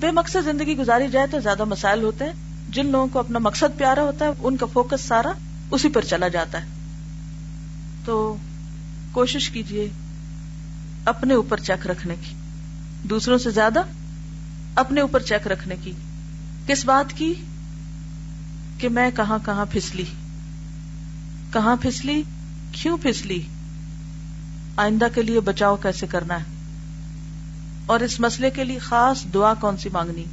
بے 0.00 0.10
مقصد 0.10 0.44
زندگی 0.44 0.76
گزاری 0.76 1.08
جائے 1.08 1.26
تو 1.26 1.40
زیادہ 1.40 1.64
مسائل 1.64 2.02
ہوتے 2.02 2.24
ہیں۔ 2.24 2.32
جن 2.68 2.86
لوگوں 2.86 3.06
کو 3.06 3.18
اپنا 3.18 3.38
مقصد 3.38 3.78
پیارا 3.78 4.02
ہوتا 4.02 4.24
ہے، 4.24 4.30
ان 4.38 4.56
کا 4.56 4.66
فوکس 4.72 5.00
سارا 5.00 5.32
اسی 5.70 5.88
پر 5.88 6.04
چلا 6.04 6.28
جاتا 6.28 6.60
ہے۔ 6.60 6.66
تو 8.04 8.36
کوشش 9.12 9.50
کیجیے 9.50 9.88
اپنے 11.04 11.34
اوپر 11.34 11.60
چیک 11.60 11.86
رکھنے 11.86 12.14
کی۔ 12.20 12.34
دوسروں 13.02 13.38
سے 13.38 13.50
زیادہ 13.50 13.82
اپنے 14.74 15.00
اوپر 15.00 15.20
چیک 15.20 15.46
رکھنے 15.46 15.74
کی۔ 15.82 15.92
کس 16.66 16.84
بات 16.84 17.12
کی؟ 17.12 17.34
کہ 18.78 18.88
میں 18.88 19.10
کہاں 19.16 19.38
کہاں 19.44 19.66
پھسلی۔ 19.70 20.04
کہاں 21.52 21.76
پھسلی؟ 21.76 22.22
کیوں 22.72 22.98
پھسلی؟ 23.02 23.42
آئندہ 24.76 25.06
کے 25.14 25.22
لیے 25.22 25.40
بچاؤ 25.40 25.76
کیسے 25.76 26.06
کرنا 26.06 26.36
ہے؟ 26.36 26.51
اور 27.86 28.00
اس 28.00 28.20
مسئلے 28.20 28.50
کے 28.50 28.64
لیے 28.64 28.78
خاص 28.78 29.24
دعا 29.34 29.54
کون 29.54 29.76
سی 29.76 29.88
مانگنی؟ 29.92 30.24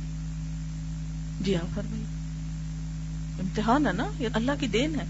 جی 1.41 1.55
ہاں 1.55 1.67
فرمائیے۔ 1.75 2.05
امتحان 3.39 3.87
ہے 3.87 3.93
نا؟ 3.93 4.05
یہ 4.19 4.29
اللہ 4.33 4.51
کی 4.59 4.67
دین 4.67 4.95
ہے۔ 4.95 5.05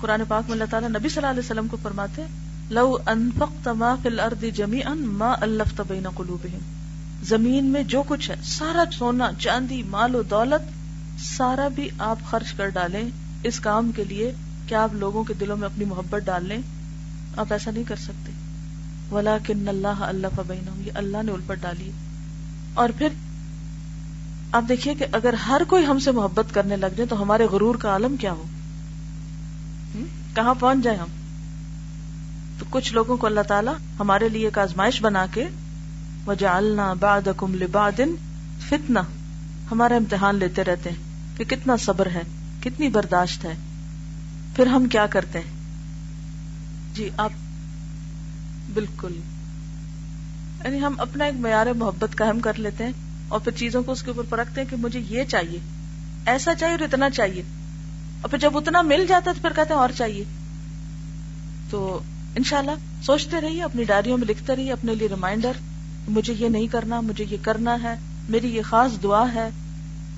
قرآن 0.00 0.22
پاک 0.28 0.42
میں 0.44 0.52
اللہ 0.52 0.64
تعالیٰ 0.70 0.88
نبی 0.88 1.08
صلی 1.08 1.16
اللہ 1.16 1.30
علیہ 1.30 1.40
وسلم 1.40 1.68
کو 1.68 1.76
فرماتے 1.82 2.22
لو 2.70 2.96
انفقت 3.06 3.68
ما 3.68 3.94
فی 4.02 4.08
الارض 4.08 4.44
جميعا 4.56 4.94
ما 4.94 5.32
الفت 5.40 5.80
بین 5.88 6.08
قلوبهم 6.08 6.58
زمین 7.22 7.64
میں 7.64 7.82
جو 7.82 8.02
کچھ 8.08 8.30
ہے، 8.30 8.36
سارا 8.42 8.84
سونا، 8.92 9.30
چاندی، 9.38 9.82
مال 9.82 10.14
و 10.14 10.22
دولت، 10.22 10.72
سارا 11.20 11.68
بھی 11.68 11.88
آپ 11.98 12.16
خرچ 12.30 12.52
کر 12.52 12.68
ڈالیں۔ 12.68 13.08
اس 13.42 13.60
کام 13.60 13.92
کے 13.92 14.04
لیے 14.04 14.32
کہ 14.66 14.74
آپ 14.74 14.94
لوگوں 14.94 15.24
کے 15.24 15.34
دلوں 15.34 15.56
میں 15.56 15.66
اپنی 15.66 15.84
محبت 15.84 16.20
ڈال 16.24 16.46
لیں؟ 16.46 16.58
آپ 17.36 17.52
ایسا 17.52 17.70
نہیں 17.70 17.84
کر 17.84 17.96
سکتے۔ 17.96 18.32
ولا 19.12 19.38
کن 19.46 19.68
اللہ 19.68 19.88
اللہ 19.88 20.26
فبین 20.36 20.82
یہ 20.86 20.92
اللہ 20.94 21.22
نے 21.22 21.32
الپٹ 21.32 21.58
ڈالی۔ 21.60 21.90
اور 22.74 22.88
پھر 22.98 23.08
آپ 24.52 24.64
دیکھیے 24.68 24.94
کہ 24.94 25.06
اگر 25.12 25.34
ہر 25.34 25.62
کوئی 25.68 25.86
ہم 25.86 25.98
سے 25.98 26.10
محبت 26.10 26.54
کرنے 26.54 26.76
لگ 26.76 26.86
جائے 26.86 27.06
تو 27.06 27.22
ہمارے 27.22 27.44
غرور 27.44 27.74
کا 27.74 27.88
عالم 27.88 28.16
کیا 28.16 28.32
ہو؟ 28.32 28.44
کہاں 30.34 30.54
پہنچ 30.60 30.84
جائے 30.84 30.96
ہم؟ 30.96 31.06
تو 32.58 32.64
کچھ 32.70 32.94
لوگوں 32.94 33.16
کو 33.16 33.26
اللہ 33.26 33.40
تعالیٰ 33.40 33.74
ہمارے 34.00 34.28
لیے 34.28 34.44
ایک 34.44 34.58
آزمائش 34.58 35.02
بنا 35.02 35.26
کے 35.32 35.48
وجعلنا 36.26 36.92
بعدکم 36.92 37.54
لبعد 37.54 38.00
فتنہ 38.68 38.98
ہمارا 39.70 39.94
امتحان 39.94 40.36
لیتے 40.36 40.64
رہتے 40.64 40.90
ہیں 40.90 40.96
کہ 41.36 41.44
کتنا 41.44 41.76
صبر 41.76 42.06
ہے، 42.06 42.22
کتنی 42.64 42.88
برداشت 42.88 43.44
ہے۔ 43.44 43.54
پھر 44.56 44.66
ہم 44.66 44.86
کیا 44.86 45.06
کرتے 45.06 45.38
ہیں؟ 45.38 45.60
جی 46.94 47.10
آپ 47.16 47.30
بالکل۔ 48.74 49.12
یعنی 50.64 50.80
ہم 50.80 50.94
اپنا 50.98 51.24
ایک 51.24 51.34
معیار 51.34 51.66
محبت 51.66 52.16
قائم 52.16 52.40
کر 52.40 52.58
لیتے 52.58 52.84
ہیں 52.84 52.92
اور 53.28 53.40
پھر 53.40 53.52
چیزوں 53.52 53.82
کو 53.82 53.92
اس 53.92 54.02
کے 54.02 54.10
اوپر 54.10 54.22
پرکھتے 54.28 54.60
ہیں 54.60 54.70
کہ 54.70 54.76
مجھے 54.76 55.00
یہ 55.00 55.24
چاہیے، 55.24 55.58
ایسا 56.26 56.54
چاہیے 56.54 56.74
اور 56.74 56.84
اتنا 56.84 57.10
چاہیے۔ 57.10 57.42
اور 58.20 58.30
پھر 58.30 58.38
جب 58.38 58.56
اتنا 58.56 58.82
مل 58.82 59.06
جاتا 59.08 59.30
ہے 59.30 59.34
تو 59.36 59.42
پھر 59.42 59.56
کہتے 59.56 59.74
ہیں 59.74 59.80
اور 59.80 59.88
چاہیے۔ 59.96 60.24
تو 61.70 62.00
انشاءاللہ 62.36 62.70
سوچتے 63.02 63.40
رہیے، 63.40 63.62
اپنی 63.62 63.84
ڈائریوں 63.84 64.18
میں 64.18 64.26
لکھتے 64.26 64.56
رہیے، 64.56 64.72
اپنے 64.72 64.94
لیے 64.94 65.08
ریمائنڈر، 65.08 65.52
مجھے 66.08 66.32
یہ 66.32 66.48
نہیں 66.48 66.66
کرنا، 66.66 67.00
مجھے 67.00 67.24
یہ 67.30 67.36
کرنا 67.42 67.76
ہے، 67.82 67.94
میری 68.28 68.56
یہ 68.56 68.62
خاص 68.62 69.02
دعا 69.02 69.24
ہے۔ 69.34 69.48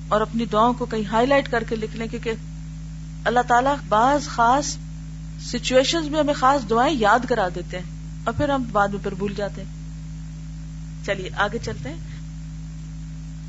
اور 0.07 0.21
اپنی 0.21 0.45
دعاؤں 0.45 0.73
کو 0.73 0.85
کہیں 0.85 1.05
ہائی 1.05 1.27
لائٹ 1.27 1.51
کر 1.51 1.63
کے 1.63 1.75
لکھ 1.75 1.95
لیں، 1.95 2.07
کیونکہ 2.07 2.31
اللہ 3.25 3.39
تعالیٰ 3.47 3.75
بعض 3.89 4.27
خاص 4.27 4.77
سچویشن 5.41 6.11
میں 6.11 6.19
ہمیں 6.19 6.33
خاص 6.33 6.69
دعائیں 6.69 6.95
یاد 6.95 7.19
کرا 7.29 7.47
دیتے 7.55 7.79
ہیں۔ 7.79 7.92
اور 8.23 8.33
پھر 8.33 8.49
ہم 8.49 8.63
بعد 8.71 8.87
میں 8.87 9.03
پھر 9.03 9.13
بھول 9.13 9.33
جاتے 9.35 9.63
ہیں۔ 9.63 9.83
چلیے، 11.05 11.29
آگے 11.35 11.57
چلتے 11.65 11.89
ہیں۔ 11.89 11.97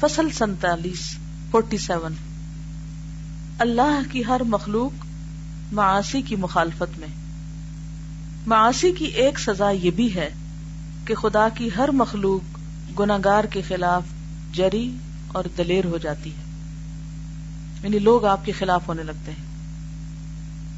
فصل 0.01 0.31
سینتالیس 0.31 1.19
فورٹی 1.51 1.79
سیون۔ 1.79 2.15
اللہ 3.59 4.01
کی 4.13 4.23
ہر 4.29 4.41
مخلوق 4.47 5.05
معاشی 5.73 6.23
کی 6.23 6.37
مخالفت 6.37 6.99
میں۔ 6.99 7.09
معاشی 8.47 8.93
کی 8.93 9.05
ایک 9.05 9.41
سزا 9.41 9.71
یہ 9.71 9.91
بھی 9.91 10.15
ہے 10.15 10.31
کہ 11.07 11.15
خدا 11.15 11.49
کی 11.49 11.69
ہر 11.77 11.91
مخلوق 11.91 12.59
گناگار 13.01 13.45
کے 13.45 13.63
خلاف 13.69 14.03
جری 14.53 14.97
اور 15.29 15.45
دلیر 15.59 15.85
ہو 15.85 15.99
جاتی 15.99 16.31
ہے۔ 16.31 16.43
یعنی 17.83 17.99
لوگ 17.99 18.25
آپ 18.25 18.45
کے 18.45 18.53
خلاف 18.53 18.89
ہونے 18.89 19.03
لگتے 19.03 19.33
ہیں۔ 19.33 19.45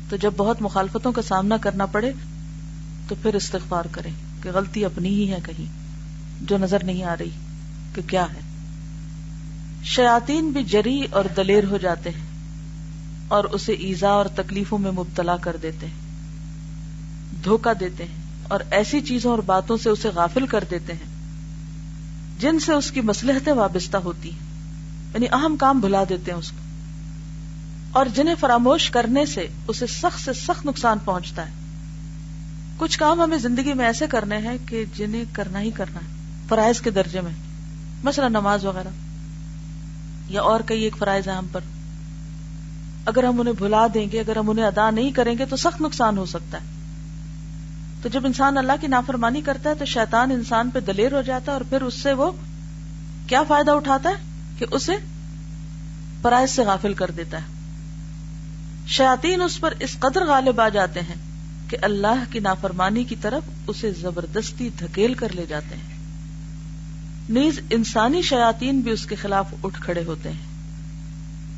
تو 0.09 0.17
جب 0.17 0.33
بہت 0.37 0.63
مخالفتوں 0.63 1.13
کا 1.13 1.23
سامنا 1.23 1.57
کرنا 1.57 1.87
پڑے 1.87 2.13
تو 3.09 3.15
پھر 3.23 3.35
استغفار 3.35 3.85
کریں 3.91 4.13
کہ 4.43 4.51
غلطی 4.51 4.85
اپنی 4.85 5.09
ہی 5.09 5.33
ہے 5.33 5.39
کہیں، 5.45 5.73
جو 6.41 6.59
نظر 6.59 6.85
نہیں 6.85 7.05
آ 7.05 7.15
رہی 7.21 7.31
کہ 7.95 8.03
کیا 8.07 8.25
ہے۔ 8.25 8.41
شیاتین 9.85 10.51
بھی 10.51 10.65
جری 10.65 11.07
اور 11.11 11.25
دلیر 11.37 11.65
ہو 11.65 11.77
جاتے 11.77 12.11
ہیں 12.11 12.27
اور 13.29 13.45
اسے 13.45 13.73
ایزا 13.73 14.09
اور 14.09 14.27
تکلیفوں 14.27 14.79
میں 14.79 14.91
مبتلا 14.91 15.37
کر 15.37 15.57
دیتے 15.63 15.87
ہیں 15.87 16.07
دھوکا 17.45 17.73
دیتے 17.81 18.05
ہیں 18.05 18.23
اور 18.43 18.61
ایسی 18.71 19.01
چیزوں 19.01 19.31
اور 19.31 19.39
باتوں 19.39 19.77
سے 19.77 19.91
اسے 19.91 20.09
غافل 20.09 20.47
کر 20.47 20.65
دیتے 20.71 20.93
ہیں 20.93 21.17
جن 22.39 22.61
سے 22.61 22.73
اس 22.73 22.91
کی 22.91 23.01
مسلحتیں 23.01 23.53
وابستہ 23.53 23.97
ہوتی 23.97 24.31
ہیں۔ 24.31 24.39
یعنی 25.15 25.27
اہم 25.33 25.57
کام 25.57 25.81
بھلا 25.81 26.05
دیتے 26.09 26.31
ہیں 26.31 26.39
اس 26.39 26.51
کو۔ 26.51 26.57
اور 27.99 28.07
جنہیں 28.07 28.35
فراموش 28.41 28.91
کرنے 28.91 29.27
سے 29.27 29.49
اسے 29.69 29.87
سخت 29.87 30.25
سے 30.25 30.33
سخت 30.33 30.67
نقصان 30.67 30.99
پہنچتا 31.05 31.47
ہے۔ 31.47 31.66
کچھ 32.79 32.99
کام 32.99 33.21
ہمیں 33.21 33.39
زندگی 33.39 33.73
میں 33.73 33.85
ایسے 33.85 34.07
کرنے 34.07 34.39
ہیں 34.39 34.59
کہ 34.67 34.85
جنہیں 34.95 35.25
کرنا 35.33 35.61
ہی 35.61 35.71
کرنا 35.71 35.99
ہے، 35.99 36.15
فرائض 36.49 36.81
کے 36.81 36.91
درجے 36.91 37.21
میں۔ 37.21 37.33
مثلا 38.05 38.29
نماز 38.29 38.65
وغیرہ، 38.65 38.89
یا 40.29 40.43
اور 40.43 40.61
کئی 40.67 40.83
ایک 40.83 40.97
فرائض 40.99 41.29
ہے 41.29 41.33
ہم 41.33 41.47
پر۔ 41.53 41.61
اگر 43.07 43.25
ہم 43.25 43.41
انہیں 43.41 43.55
بھلا 43.55 43.87
دیں 43.95 44.07
گے، 44.13 44.21
اگر 44.21 44.37
ہم 44.37 44.51
انہیں 44.51 44.67
ادا 44.67 44.91
نہیں 44.91 45.11
کریں 45.11 45.39
گے، 45.39 45.47
تو 45.47 45.57
سخت 45.57 45.81
نقصان 45.81 46.19
ہو 46.19 46.27
سکتا 46.27 46.59
ہے۔ 46.59 46.67
تو 48.03 48.09
جب 48.09 48.27
انسان 48.27 48.59
اللہ 48.59 48.73
کی 48.81 48.87
نافرمانی 48.87 49.41
کرتا 49.41 49.71
ہے، 49.71 49.75
تو 49.75 49.85
شیطان 49.85 50.31
انسان 50.31 50.71
پہ 50.71 50.81
دلیر 50.81 51.13
ہو 51.13 51.23
جاتا 51.23 51.53
ہے 51.53 51.57
اور 51.57 51.65
پھر 51.69 51.83
اس 51.83 51.95
سے 51.95 52.13
وہ 52.13 52.33
کیا 53.27 53.43
فائدہ 53.43 53.71
اٹھاتا 53.71 54.09
ہے؟ 54.09 54.15
کہ 54.59 54.67
اسے 54.71 54.93
فرائض 56.23 56.51
سے 56.51 56.65
غافل 56.65 56.95
کر 56.95 57.11
دیتا 57.11 57.39
ہے۔ 57.39 57.47
شیاطین 58.87 59.43
اس 59.43 59.61
پر 59.61 59.75
اس 59.81 59.99
قدر 59.99 60.25
غالب 60.25 60.61
آ 60.61 60.69
جاتے 60.69 61.01
ہیں 61.01 61.26
کہ 61.69 61.77
اللہ 61.83 62.25
کی 62.31 62.39
نافرمانی 62.39 63.05
کی 63.05 63.17
طرف 63.21 63.43
اسے 63.67 63.91
زبردستی 63.91 64.69
دھکیل 64.81 65.15
کر 65.15 65.33
لے 65.33 65.47
جاتے 65.47 65.77
ہیں۔ 65.77 65.97
نیز 67.29 67.61
انسانی 67.71 68.23
شیاطین 68.23 68.81
بھی 68.81 68.91
اس 68.91 69.07
کے 69.07 69.15
خلاف 69.15 69.55
اٹھ 69.63 69.83
کھڑے 69.83 70.05
ہوتے 70.05 70.29
ہیں۔ 70.29 70.57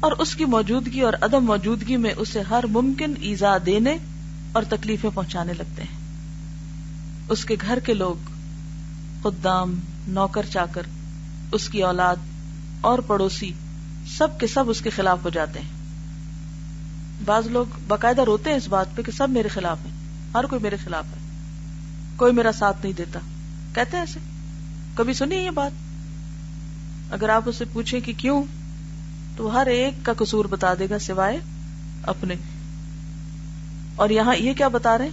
اور 0.01 0.13
اس 0.13 0.37
کی 0.37 0.45
موجودگی 0.45 1.01
اور 1.01 1.13
عدم 1.21 1.45
موجودگی 1.45 1.97
میں 1.97 2.11
اسے 2.17 2.41
ہر 2.41 2.65
ممکن 2.67 3.15
ایزا 3.21 3.57
دینے 3.67 3.97
اور 4.53 4.63
تکلیفیں 4.69 5.11
پہنچانے 5.15 5.53
لگتے 5.53 5.83
ہیں۔ 5.83 5.99
اس 7.29 7.45
کے 7.45 7.57
گھر 7.61 7.79
کے 7.79 7.95
لوگ 7.95 8.15
خدام، 9.23 9.79
نوکر 10.09 10.47
چاکر، 10.53 10.83
اس 11.53 11.69
کی 11.69 11.83
اولاد، 11.83 12.17
اور 12.81 12.99
پڑوسی، 12.99 13.53
سب 14.19 14.41
کے 14.41 14.47
سب 14.47 14.71
اس 14.71 14.81
کے 14.81 14.91
خلاف 14.91 15.19
ہو 15.25 15.31
جاتے 15.31 15.61
ہیں۔ 15.61 15.79
بعض 17.25 17.47
لوگ 17.47 17.67
باقاعدہ 17.89 18.21
روتے 18.21 18.51
ہیں 18.51 18.57
اس 18.57 18.69
بات 18.69 18.87
پہ 18.95 19.03
کہ 19.03 19.13
سب 19.13 19.31
میرے 19.31 19.49
خلاف 19.49 19.79
ہیں۔ 19.87 19.98
ہر 20.35 20.45
کوئی 20.45 20.63
میرے 20.63 20.77
خلاف 20.77 21.05
ہے۔ 21.05 21.21
کوئی 22.17 22.33
میرا 22.33 22.53
ساتھ 22.53 22.77
نہیں 22.83 22.93
دیتا۔ 22.93 23.21
کہتے 23.75 23.97
ہیں 23.97 24.05
ایسے۔ 24.05 24.21
کبھی 24.95 25.13
سنی 25.13 25.37
یہ 25.37 25.51
بات؟ 25.51 25.71
اگر 27.13 27.29
آپ 27.29 27.43
اسے 27.47 27.65
پوچھیں 27.73 28.01
کہ 28.01 28.13
کیوں، 28.17 28.43
تو 29.37 29.57
ہر 29.57 29.67
ایک 29.67 29.95
کا 30.03 30.13
قصور 30.19 30.45
بتا 30.45 30.75
دے 30.79 30.87
گا 30.91 30.99
سوائے 30.99 31.39
اپنے۔ 32.03 32.35
اور 33.97 34.11
یہاں 34.11 34.37
یہ 34.37 34.53
کیا 34.53 34.69
بتا 34.69 34.99
رہے 34.99 35.09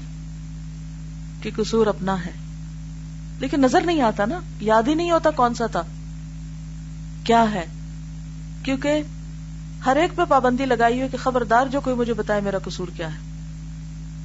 کہ 1.42 1.52
قصور 1.56 1.88
اپنا 1.88 2.26
ہے۔ 2.26 2.32
لیکن 3.40 3.62
نظر 3.62 3.82
نہیں 3.82 4.02
آتا 4.02 4.26
نا۔ 4.26 4.40
یاد 4.60 4.84
ہی 4.88 4.94
نہیں 4.94 5.12
ہوتا 5.12 5.32
کون 5.32 5.54
سا 5.54 5.66
تھا۔ 5.68 5.82
کیا 7.24 7.52
ہے؟ 7.52 7.66
کیونکہ 8.64 9.02
ہر 9.86 9.96
ایک 9.96 10.16
پہ 10.16 10.22
پابندی 10.30 10.66
لگائی 10.66 10.98
ہوئی 10.98 11.10
کہ 11.10 11.18
خبردار 11.18 11.68
جو 11.68 11.82
کوئی 11.82 11.96
مجھے 11.96 12.14
بتائے 12.14 12.42
میرا 12.42 12.58
قصور 12.66 12.88
کیا 12.96 13.14
ہے۔ 13.14 13.25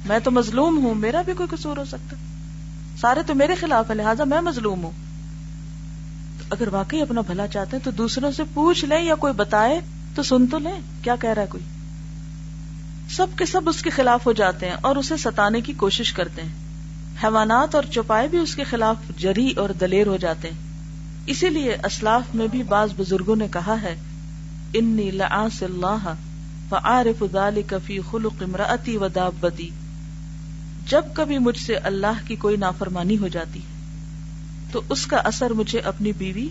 میں 0.05 0.19
تو 0.19 0.31
مظلوم 0.31 0.85
ہوں، 0.85 0.95
میرا 0.95 1.21
بھی 1.21 1.33
کوئی 1.33 1.55
قصور 1.55 1.77
ہو 1.77 1.85
سکتا۔ 1.85 2.15
سارے 3.01 3.19
تو 3.23 3.35
میرے 3.35 3.55
خلاف 3.55 3.89
ہے 3.89 3.95
لہٰذا 3.95 4.23
میں 4.23 4.41
مظلوم 4.41 4.83
ہوں۔ 4.83 4.91
اگر 6.49 6.67
واقعی 6.67 7.01
اپنا 7.01 7.21
بھلا 7.21 7.47
چاہتے 7.47 7.77
ہیں 7.77 7.83
تو 7.83 7.91
دوسروں 7.91 8.31
سے 8.31 8.43
پوچھ 8.53 8.85
لیں 8.85 9.01
یا 9.01 9.15
کوئی 9.15 9.33
بتائے 9.33 9.81
تو 10.15 10.23
سن 10.23 10.47
تو 10.47 10.57
لیں، 10.57 10.79
کیا 11.01 11.15
کہہ 11.15 11.29
رہا 11.29 11.41
ہے 11.41 11.47
کوئی؟ 11.47 11.63
سب 13.09 13.27
کے 13.37 13.45
سب 13.45 13.69
اس 13.69 13.81
کے 13.81 13.89
خلاف 13.89 14.25
ہو 14.25 14.31
جاتے 14.31 14.69
ہیں 14.69 14.75
اور 14.81 14.95
اسے 14.95 15.17
ستانے 15.17 15.61
کی 15.61 15.73
کوشش 15.73 16.13
کرتے 16.13 16.41
ہیں۔ 16.41 16.49
حیوانات 17.23 17.75
اور 17.75 17.83
چوپائے 17.83 18.27
بھی 18.27 18.37
اس 18.37 18.55
کے 18.55 18.63
خلاف 18.63 18.95
جری 19.17 19.51
اور 19.51 19.69
دلیر 19.69 20.07
ہو 20.07 20.17
جاتے 20.17 20.49
ہیں۔ 20.49 20.57
اسی 21.25 21.49
لیے 21.49 21.77
اسلاف 21.83 22.35
میں 22.35 22.47
بھی 22.47 22.63
بعض 22.63 22.89
بزرگوں 22.97 23.35
نے 23.35 23.47
کہا 23.47 23.75
ہے، 23.81 23.95
انی 24.73 25.11
لعاص 25.11 25.63
اللہ 25.63 26.13
فعارف 26.69 27.23
ذلك 27.33 27.73
فی 27.85 27.99
خلق 28.11 28.33
امرأتی 28.41 28.97
و 28.97 29.07
دابتی 29.07 29.69
جب 30.87 31.01
کبھی 31.13 31.37
مجھ 31.37 31.59
سے 31.59 31.75
اللہ 31.75 32.27
کی 32.27 32.35
کوئی 32.35 32.57
نافرمانی 32.57 33.17
ہو 33.17 33.27
جاتی 33.27 33.59
ہے 33.59 33.81
تو 34.71 34.81
اس 34.89 35.07
کا 35.07 35.17
اثر 35.17 35.49
مجھے 35.49 35.79
اپنی 35.79 36.11
بیوی 36.11 36.49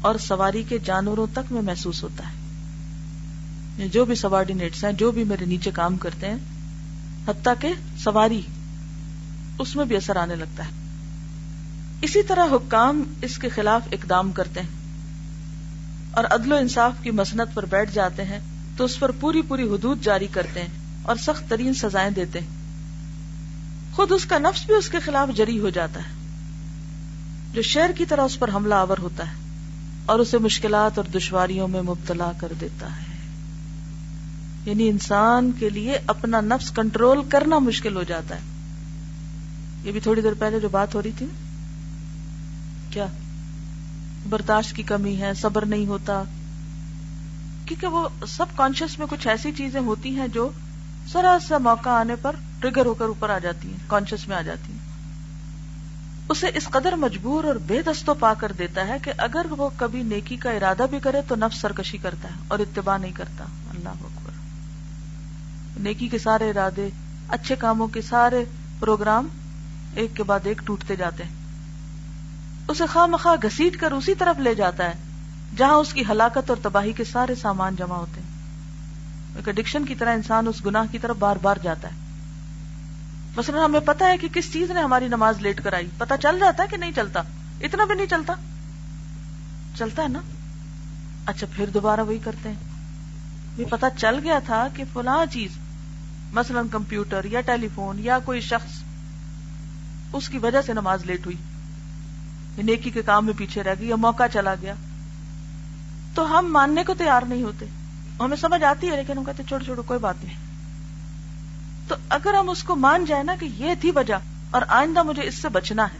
اور 0.00 0.14
سواری 0.18 0.62
کے 0.68 0.78
جانوروں 0.78 1.26
تک 1.32 1.52
میں 1.52 1.62
محسوس 1.62 2.02
ہوتا 2.02 2.24
ہے۔ 2.24 2.32
یعنی 3.78 3.90
جو 3.90 4.04
بھی 4.04 4.14
سوارڈینیٹس 4.14 4.84
ہیں، 4.84 4.92
جو 4.92 5.10
بھی 5.10 5.24
میرے 5.24 5.44
نیچے 5.44 5.70
کام 5.70 5.96
کرتے 5.96 6.26
ہیں، 6.26 6.36
حتیٰ 7.28 7.54
کہ 7.60 7.72
سواری، 7.98 8.40
اس 9.58 9.76
میں 9.76 9.84
بھی 9.84 9.96
اثر 9.96 10.16
آنے 10.16 10.34
لگتا 10.34 10.64
ہے۔ 10.64 10.70
اسی 12.02 12.22
طرح 12.22 12.44
حکام 12.44 13.02
اس 13.22 13.38
کے 13.38 13.48
خلاف 13.48 13.82
اقدام 13.92 14.32
کرتے 14.32 14.60
ہیں۔ 14.60 14.78
اور 16.10 16.24
عدل 16.24 16.52
و 16.52 16.56
انصاف 16.56 16.92
کی 17.02 17.10
مسنت 17.10 17.54
پر 17.54 17.64
بیٹھ 17.64 17.94
جاتے 17.94 18.24
ہیں 18.24 18.40
تو 18.76 18.84
اس 18.84 18.98
پر 18.98 19.10
پوری 19.10 19.42
پوری 19.42 19.62
حدود 19.62 20.02
جاری 20.02 20.26
کرتے 20.30 20.60
ہیں 20.60 20.68
اور 21.02 21.16
سخت 21.16 21.50
ترین 21.50 21.74
سزائیں 21.74 22.10
دیتے 22.10 22.40
ہیں۔ 22.40 22.57
خود 23.98 24.12
اس 24.12 24.24
کا 24.24 24.38
نفس 24.38 24.66
بھی 24.66 24.74
اس 24.74 24.88
کے 24.88 24.98
خلاف 24.98 25.36
جری 25.36 25.58
ہو 25.58 25.68
جاتا 25.68 26.00
ہے، 26.00 26.26
جو 27.52 27.62
شہر 27.62 27.90
کی 27.92 28.04
طرح 28.04 28.22
اس 28.22 28.38
پر 28.38 28.50
حملہ 28.54 28.74
آور 28.74 28.98
ہوتا 28.98 29.28
ہے 29.28 29.34
اور 30.06 30.18
اسے 30.18 30.38
مشکلات 30.38 30.98
اور 30.98 31.06
دشواریوں 31.14 31.68
میں 31.68 31.82
مبتلا 31.82 32.32
کر 32.38 32.52
دیتا 32.60 32.96
ہے۔ 32.96 33.30
یعنی 34.64 34.88
انسان 34.88 35.52
کے 35.58 35.70
لیے 35.70 35.98
اپنا 36.06 36.40
نفس 36.40 36.70
کنٹرول 36.70 37.28
کرنا 37.28 37.58
مشکل 37.58 37.96
ہو 37.96 38.02
جاتا 38.02 38.34
ہے۔ 38.34 38.40
یہ 39.84 39.92
بھی 39.92 40.00
تھوڑی 40.00 40.20
دیر 40.20 40.32
پہلے 40.38 40.60
جو 40.60 40.68
بات 40.68 40.94
ہو 40.94 41.02
رہی 41.02 41.12
تھی 41.18 41.26
کیا؟ 42.90 43.06
برداشت 44.28 44.76
کی 44.76 44.82
کمی 44.82 45.20
ہے، 45.20 45.34
صبر 45.34 45.64
نہیں 45.64 45.86
ہوتا۔ 45.86 46.22
کیونکہ 47.66 47.86
وہ 47.86 48.08
سب 48.28 48.46
کانشیس 48.56 48.98
میں 48.98 49.06
کچھ 49.10 49.26
ایسی 49.26 49.52
چیزیں 49.56 49.80
ہوتی 49.80 50.10
ہیں 50.10 50.28
جو 50.28 50.48
ذرا 51.12 51.38
سا 51.48 51.58
موقع 51.58 51.90
آنے 51.90 52.14
پر 52.22 52.36
ٹریگر 52.60 52.86
ہو 52.86 52.94
کر 52.94 53.04
اوپر 53.04 53.30
آ 53.30 53.38
جاتی 53.38 53.70
ہیں 53.70 53.78
کانشیس 53.86 54.28
میں 54.28 54.36
آ 54.36 54.42
جاتی 54.42 54.72
ہیں۔ 54.72 54.88
اسے 56.28 56.46
اس 56.54 56.64
قدر 56.64 56.92
مجبور 56.92 57.44
اور 57.44 57.54
بے 57.54 57.82
دستوں 57.82 58.14
پا 58.18 58.34
کر 58.34 58.52
دیتا 58.52 58.86
ہے 58.86 58.96
کہ 59.02 59.12
اگر 59.18 59.46
وہ 59.50 59.70
کبھی 59.76 60.02
نیکی 60.02 60.36
کا 60.36 60.50
ارادہ 60.50 60.86
بھی 60.90 60.98
کرے 60.98 61.20
تو 61.28 61.34
نفس 61.34 61.60
سرکشی 61.60 61.98
کرتا 61.98 62.28
ہے 62.28 62.34
اور 62.48 62.58
اتباع 62.58 62.96
نہیں 62.96 63.12
کرتا۔ 63.12 63.44
اللہ 63.44 63.88
اکبر۔ 63.88 64.30
نیکی 65.80 66.08
کے 66.08 66.18
سارے 66.18 66.50
ارادے، 66.50 66.88
اچھے 67.28 67.56
کاموں 67.56 67.86
کے 67.86 68.02
سارے 68.02 68.44
پروگرام 68.80 69.28
ایک 69.94 70.16
کے 70.16 70.22
بعد 70.22 70.40
ایک 70.44 70.58
ٹوٹتے 70.64 70.96
جاتے 70.96 71.24
ہیں۔ 71.24 71.30
اسے 72.68 72.86
خواہ 72.86 73.06
مخواہ 73.06 73.46
گسیٹ 73.46 73.76
کر 73.76 73.92
اسی 73.92 74.14
طرف 74.14 74.38
لے 74.38 74.54
جاتا 74.54 74.84
ہے، 74.84 74.94
جہاں 75.56 75.74
اس 75.74 75.92
کی 75.92 76.02
ہلاکت 76.10 76.50
اور 76.50 76.56
تباہی 76.62 76.92
کے 76.92 77.04
سارے 77.04 77.34
سامان 77.34 77.76
جمع 77.76 77.96
ہوتے 77.96 78.20
ہیں۔ 78.20 78.28
ایک 79.36 79.48
اڈکشن 79.48 79.84
کی 79.84 79.94
طرح 79.94 80.14
انسان 80.14 80.48
اس 80.48 80.66
گناہ 80.66 80.84
کی 80.90 80.98
طرف 80.98 81.16
بار 81.16 81.36
بار 81.42 81.56
جاتا 81.62 81.88
ہے۔ 81.88 82.07
مثلا 83.36 83.64
ہمیں 83.64 83.80
پتا 83.80 84.06
ہے 84.06 84.18
کہ 84.18 84.28
کس 84.28 84.52
چیز 84.52 84.70
نے 84.70 84.80
ہماری 84.80 85.08
نماز 85.08 85.38
لیٹ 85.38 85.64
کرائی۔ 85.64 85.88
پتا 85.98 86.16
چل 86.16 86.38
جاتا 86.40 86.62
ہے 86.62 86.68
کہ 86.68 86.76
نہیں 86.76 86.92
چلتا۔ 86.96 87.22
اتنا 87.60 87.84
بھی 87.84 87.94
نہیں 87.94 88.06
چلتا۔ 88.06 88.34
چلتا 89.74 90.02
ہے 90.02 90.08
نا؟ 90.08 90.20
اچھا 91.26 91.46
پھر 91.56 91.66
دوبارہ 91.66 92.00
وہی 92.00 92.18
کرتے 92.18 92.48
ہیں۔ 92.48 92.56
یہ 93.58 93.64
پتا 93.70 93.90
چل 93.90 94.18
گیا 94.24 94.38
تھا 94.38 94.68
کہ 94.74 94.84
فلاں 94.92 95.32
چیز، 95.32 95.50
مثلا 96.32 96.62
کمپیوٹر 96.70 97.24
یا 97.24 97.40
ٹیلی 97.40 97.68
فون 97.74 97.98
یا 97.98 98.18
کوئی 98.18 98.40
شخص، 98.40 98.82
اس 100.12 100.28
کی 100.28 100.38
وجہ 100.38 100.62
سے 100.62 100.72
نماز 100.72 101.04
لیٹ 101.04 101.26
ہوئی۔ 101.26 101.36
نیکی 102.62 102.90
کے 102.90 103.02
کام 103.02 103.26
میں 103.26 103.34
پیچھے 103.36 103.62
رہ 103.62 103.74
گئی 103.80 103.88
یا 103.88 103.96
موقع 103.96 104.22
چلا 104.32 104.54
گیا۔ 104.54 104.74
تو 106.14 106.38
ہم 106.38 106.52
ماننے 106.52 106.84
کو 106.84 106.94
تیار 106.94 107.22
نہیں 107.22 107.42
ہوتے۔ 107.42 107.66
ہمیں 108.20 108.36
سمجھ 108.36 108.64
آتی 108.64 108.90
ہے 108.90 108.96
لیکن 108.96 109.18
ہم 109.18 109.24
کہتے 109.24 109.42
چھوڑو 109.48 109.64
چھوڑو 109.64 109.82
کوئی 109.82 110.00
بات 110.00 110.24
نہیں۔ 110.24 110.47
تو 111.88 111.94
اگر 112.08 112.34
ہم 112.34 112.50
اس 112.50 112.62
کو 112.62 112.76
مان 112.76 113.04
جائیں 113.04 113.24
نا 113.24 113.34
کہ 113.40 113.48
یہ 113.56 113.74
تھی 113.80 113.90
وجہ 113.94 114.14
اور 114.50 114.62
آئندہ 114.68 115.02
مجھے 115.02 115.22
اس 115.24 115.34
سے 115.34 115.48
بچنا 115.48 115.84
ہے۔ 115.84 115.98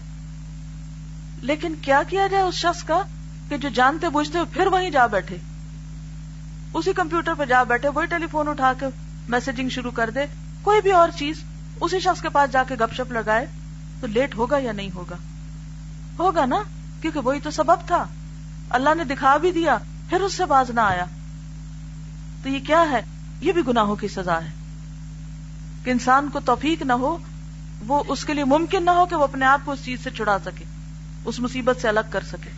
لیکن 1.43 1.75
کیا 1.83 2.03
کیا 2.09 2.27
جائے 2.27 2.43
اس 2.43 2.55
شخص 2.55 2.85
کا 2.85 3.03
کہ 3.49 3.57
جو 3.57 3.69
جانتے 3.69 4.09
بوجھتے 4.09 4.39
پھر 4.53 4.67
وہیں 4.67 4.91
جا 4.91 5.07
بیٹھے؟ 5.07 5.37
اسی 6.75 6.93
کمپیوٹر 6.93 7.35
پہ 7.35 7.45
جا 7.45 7.63
بیٹھے، 7.63 7.89
وہی 7.89 8.07
ٹیلی 8.07 8.27
فون 8.27 8.49
اٹھا 8.49 8.73
کے 8.81 8.87
میسجنگ 9.29 9.69
شروع 9.69 9.91
کر 9.91 10.11
دے۔ 10.11 10.21
کوئی 10.63 10.81
بھی 10.81 10.93
اور 10.93 11.09
چیز 11.19 11.45
اسی 11.81 12.01
شخص 12.01 12.23
کے 12.23 12.29
پاس 12.29 12.53
جا 12.53 12.63
کے 12.63 12.75
گپ 12.75 12.95
شپ 12.95 13.13
لگائے 13.13 13.47
تو 14.01 14.07
لیٹ 14.07 14.35
ہوگا 14.35 14.59
یا 14.59 14.73
نہیں 14.73 14.91
ہوگا؟ 14.95 15.17
ہوگا 16.19 16.47
نا، 16.47 16.57
کیونکہ 17.01 17.21
وہی 17.21 17.41
تو 17.41 17.51
سبب 17.51 17.77
تھا۔ 17.87 18.07
اللہ 18.71 18.95
نے 18.95 19.05
دکھا 19.05 19.37
بھی 19.37 19.53
دیا، 19.53 19.79
پھر 20.11 20.21
اس 20.21 20.35
سے 20.35 20.45
باز 20.45 20.71
نہ 20.71 20.81
آیا۔ 20.81 21.05
تو 22.43 22.49
یہ 22.49 22.59
کیا 22.67 22.85
ہے؟ 22.91 23.01
یہ 23.41 23.53
بھی 23.53 23.63
گناہوں 23.69 23.97
کی 23.97 24.09
سزا 24.09 24.43
ہے۔ 24.45 24.58
کہ 25.85 25.91
انسان 25.91 26.29
کو 26.33 26.41
توفیق 26.41 26.83
نہ 26.83 26.93
ہو، 26.93 27.19
وہ 27.87 28.03
اس 28.09 28.25
کے 28.25 28.35
لیے 28.35 28.45
ممکن 28.45 28.85
نہ 28.85 28.91
ہو 28.91 29.07
کہ 29.07 29.17
وہ 29.17 29.25
اپنے 29.25 29.45
آپ 29.45 29.61
کو 29.65 29.73
اس 29.73 29.79
چیز 29.85 30.01
سے 30.05 30.11
چھڑا 30.11 30.39
سکے، 30.45 30.65
اس 31.25 31.41
مصیبت 31.41 31.81
سے 31.81 31.89
الگ 31.89 32.01
کر 32.11 32.25
سکے۔ 32.33 32.51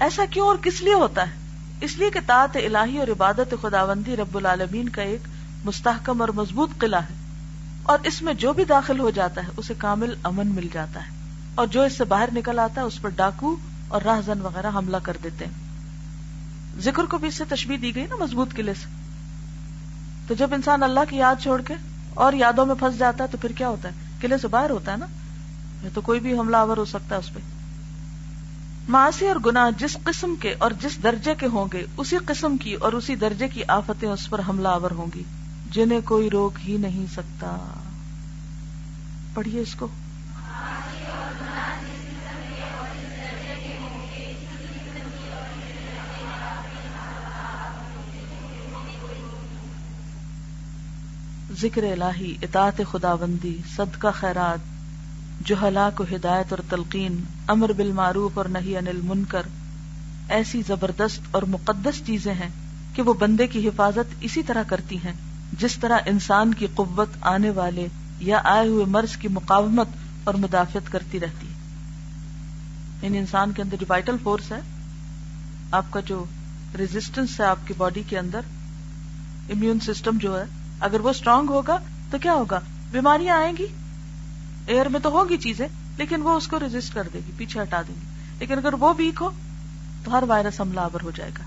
ایسا 0.00 0.24
کیوں 0.30 0.46
اور 0.46 0.56
کس 0.56 0.80
لیے 0.80 0.94
ہوتا 0.94 1.22
ہے؟ 1.22 1.32
اس 1.80 1.98
لیے 1.98 2.10
کہ 2.10 2.20
تاط 2.26 2.56
الہی 2.56 2.98
اور 2.98 3.08
عبادت 3.08 3.54
خداوندی 3.62 4.16
رب 4.16 4.36
العالمین 4.36 4.88
کا 4.88 5.02
ایک 5.02 5.20
مستحکم 5.64 6.20
اور 6.20 6.28
مضبوط 6.28 6.70
قلعہ 6.78 7.02
ہے۔ 7.02 7.14
اور 7.82 7.98
اس 8.02 8.22
میں 8.22 8.34
جو 8.34 8.52
بھی 8.52 8.64
داخل 8.64 9.00
ہو 9.00 9.10
جاتا 9.10 9.40
ہے، 9.40 9.46
اسے 9.56 9.74
کامل 9.78 10.14
امن 10.22 10.46
مل 10.46 10.68
جاتا 10.72 11.06
ہے۔ 11.06 11.10
اور 11.54 11.66
جو 11.66 11.82
اس 11.82 11.98
سے 11.98 12.04
باہر 12.04 12.28
نکل 12.36 12.58
آتا 12.58 12.80
ہے، 12.80 12.86
اس 12.86 13.02
پر 13.02 13.08
ڈاکو 13.08 13.56
اور 13.88 14.02
راہ 14.02 14.20
زن 14.20 14.40
وغیرہ 14.40 14.70
حملہ 14.74 14.96
کر 15.02 15.16
دیتے 15.22 15.44
ہیں۔ 15.44 15.52
ذکر 16.80 17.04
کو 17.04 17.18
بھی 17.18 17.28
اس 17.28 17.34
سے 17.34 17.44
تشبیح 17.48 17.76
دی 17.82 17.94
گئی 17.94 18.06
نا، 18.06 18.16
مضبوط 18.20 18.54
قلعے 18.54 18.74
سے۔ 18.74 19.01
تو 20.32 20.36
جب 20.36 20.54
انسان 20.54 20.82
اللہ 20.82 21.00
کی 21.10 21.16
یاد 21.16 21.42
چھوڑ 21.42 21.62
کے 21.62 21.74
اور 22.14 22.32
یادوں 22.32 22.66
میں 22.66 22.74
پھنس 22.74 22.98
جاتا 22.98 23.24
ہے 23.24 23.28
تو 23.28 23.38
پھر 23.40 23.52
کیا 23.52 23.68
ہوتا 23.68 23.88
ہے؟ 23.88 23.94
قلعے 24.20 24.38
سے 24.38 24.48
باہر 24.48 24.70
ہوتا 24.70 24.92
ہے 24.92 24.96
نا؟ 24.96 25.06
تو 25.94 26.00
کوئی 26.00 26.20
بھی 26.20 26.38
حملہ 26.38 26.56
آور 26.56 26.76
ہو 26.76 26.84
سکتا 26.84 27.14
ہے 27.14 27.20
اس 27.20 27.34
پہ۔ 27.34 27.40
معاشی 28.88 29.28
اور 29.28 29.36
گناہ 29.46 29.70
جس 29.78 29.96
قسم 30.04 30.34
کے 30.40 30.54
اور 30.58 30.70
جس 30.80 31.02
درجے 31.02 31.34
کے 31.34 31.46
ہوں 31.46 31.66
گے، 31.72 31.84
اسی 31.96 32.16
قسم 32.26 32.56
کی 32.56 32.74
اور 32.74 32.92
اسی 32.92 33.14
درجے 33.14 33.48
کی 33.48 33.62
آفتیں 33.68 34.08
اس 34.08 34.30
پر 34.30 34.40
حملہ 34.48 34.68
آور 34.68 34.90
ہوں 34.90 35.06
گی، 35.14 35.22
جنہیں 35.70 36.00
کوئی 36.04 36.30
روک 36.30 36.68
ہی 36.68 36.76
نہیں 36.76 37.06
سکتا۔ 37.12 37.80
پڑھیے 39.34 39.60
اس 39.60 39.74
کو۔ 39.74 39.88
ذکر 51.60 51.82
الہی، 51.82 52.36
اطاعت 52.42 52.80
خدا 52.90 53.14
بندی 53.14 53.58
صدقہ 53.76 54.08
خیرات، 54.14 54.58
جو 55.46 55.56
ہلاک 55.62 56.00
و 56.00 56.04
ہدایت 56.04 56.46
اور 56.50 56.58
تلقین، 56.68 57.24
امر 57.48 57.72
بالمعروف 57.72 58.38
اور 58.38 58.44
نہیں 58.44 58.76
انل 58.76 59.00
منکر 59.02 59.42
ایسی 60.28 60.62
زبردست 60.66 61.20
اور 61.30 61.42
مقدس 61.42 62.06
چیزیں 62.06 62.34
ہیں 62.34 62.48
کہ 62.94 63.02
وہ 63.02 63.14
بندے 63.14 63.46
کی 63.46 63.68
حفاظت 63.68 64.14
اسی 64.20 64.42
طرح 64.42 64.62
کرتی 64.62 64.96
ہیں، 64.96 65.12
جس 65.60 65.76
طرح 65.76 65.98
انسان 66.06 66.54
کی 66.54 66.66
قوت 66.74 67.08
آنے 67.20 67.50
والے 67.50 67.88
یا 68.18 68.40
آئے 68.44 68.68
ہوئے 68.68 68.84
مرض 68.84 69.16
کی 69.16 69.28
مقاومت 69.28 69.88
اور 70.24 70.34
مدافعت 70.34 70.92
کرتی 70.92 71.20
رہتی 71.20 71.46
ہے۔ 71.46 71.52
یعنی 73.02 73.18
انسان 73.18 73.52
کے 73.52 73.62
اندر 73.62 73.76
جو 73.80 73.86
وائٹل 73.88 74.16
فورس 74.22 74.52
ہے، 74.52 74.60
آپ 75.70 75.84
کا 75.90 76.00
جو 76.00 76.24
ریزسٹنس 76.78 77.40
ہے 77.40 77.44
آپ 77.44 77.58
کی 77.66 77.74
باڈی 77.76 78.02
کے 78.08 78.18
اندر 78.18 78.40
امیون 79.50 79.80
سسٹم 79.80 80.18
جو 80.18 80.40
ہے 80.40 80.44
اگر 80.82 81.00
وہ 81.00 81.10
اسٹرانگ 81.10 81.48
ہوگا 81.48 81.78
تو 82.10 82.18
کیا 82.18 82.34
ہوگا؟ 82.34 82.60
بیماریاں 82.90 83.36
آئیں 83.36 83.52
گی۔ 83.58 83.66
ایئر 84.66 84.86
میں 84.86 85.00
تو 85.00 85.08
ہوگی 85.08 85.36
چیزیں، 85.36 85.68
لیکن 85.96 86.22
وہ 86.22 86.30
اس 86.30 86.48
کو 86.48 86.60
ریزسٹ 86.60 86.94
کر 86.94 87.08
دے 87.12 87.20
گی، 87.26 87.32
پیچھے 87.36 87.62
ہٹا 87.62 87.82
دیں 87.82 87.94
گی۔ 87.94 88.06
لیکن 88.38 88.58
اگر 88.58 88.74
وہ 88.74 88.94
ویک 88.98 89.22
ہو 89.22 89.30
تو 90.04 90.18
ہر 90.18 90.22
وائرس 90.28 90.60
حملہ 90.60 90.80
آور 90.80 91.00
ہو 91.02 91.10
جائے 91.10 91.30
گا۔ 91.38 91.44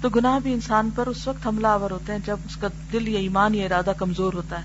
تو 0.00 0.08
گناہ 0.08 0.38
بھی 0.38 0.52
انسان 0.52 0.90
پر 0.94 1.06
اس 1.06 1.28
وقت 1.28 1.46
حملہ 1.46 1.66
آور 1.66 1.90
ہوتے 1.90 2.12
ہیں 2.12 2.18
جب 2.26 2.36
اس 2.44 2.56
کا 2.56 2.68
دل 2.92 3.08
یا 3.08 3.18
ایمان 3.18 3.54
یا 3.54 3.64
ارادہ 3.64 3.92
کمزور 3.96 4.32
ہوتا 4.32 4.58
ہے۔ 4.58 4.64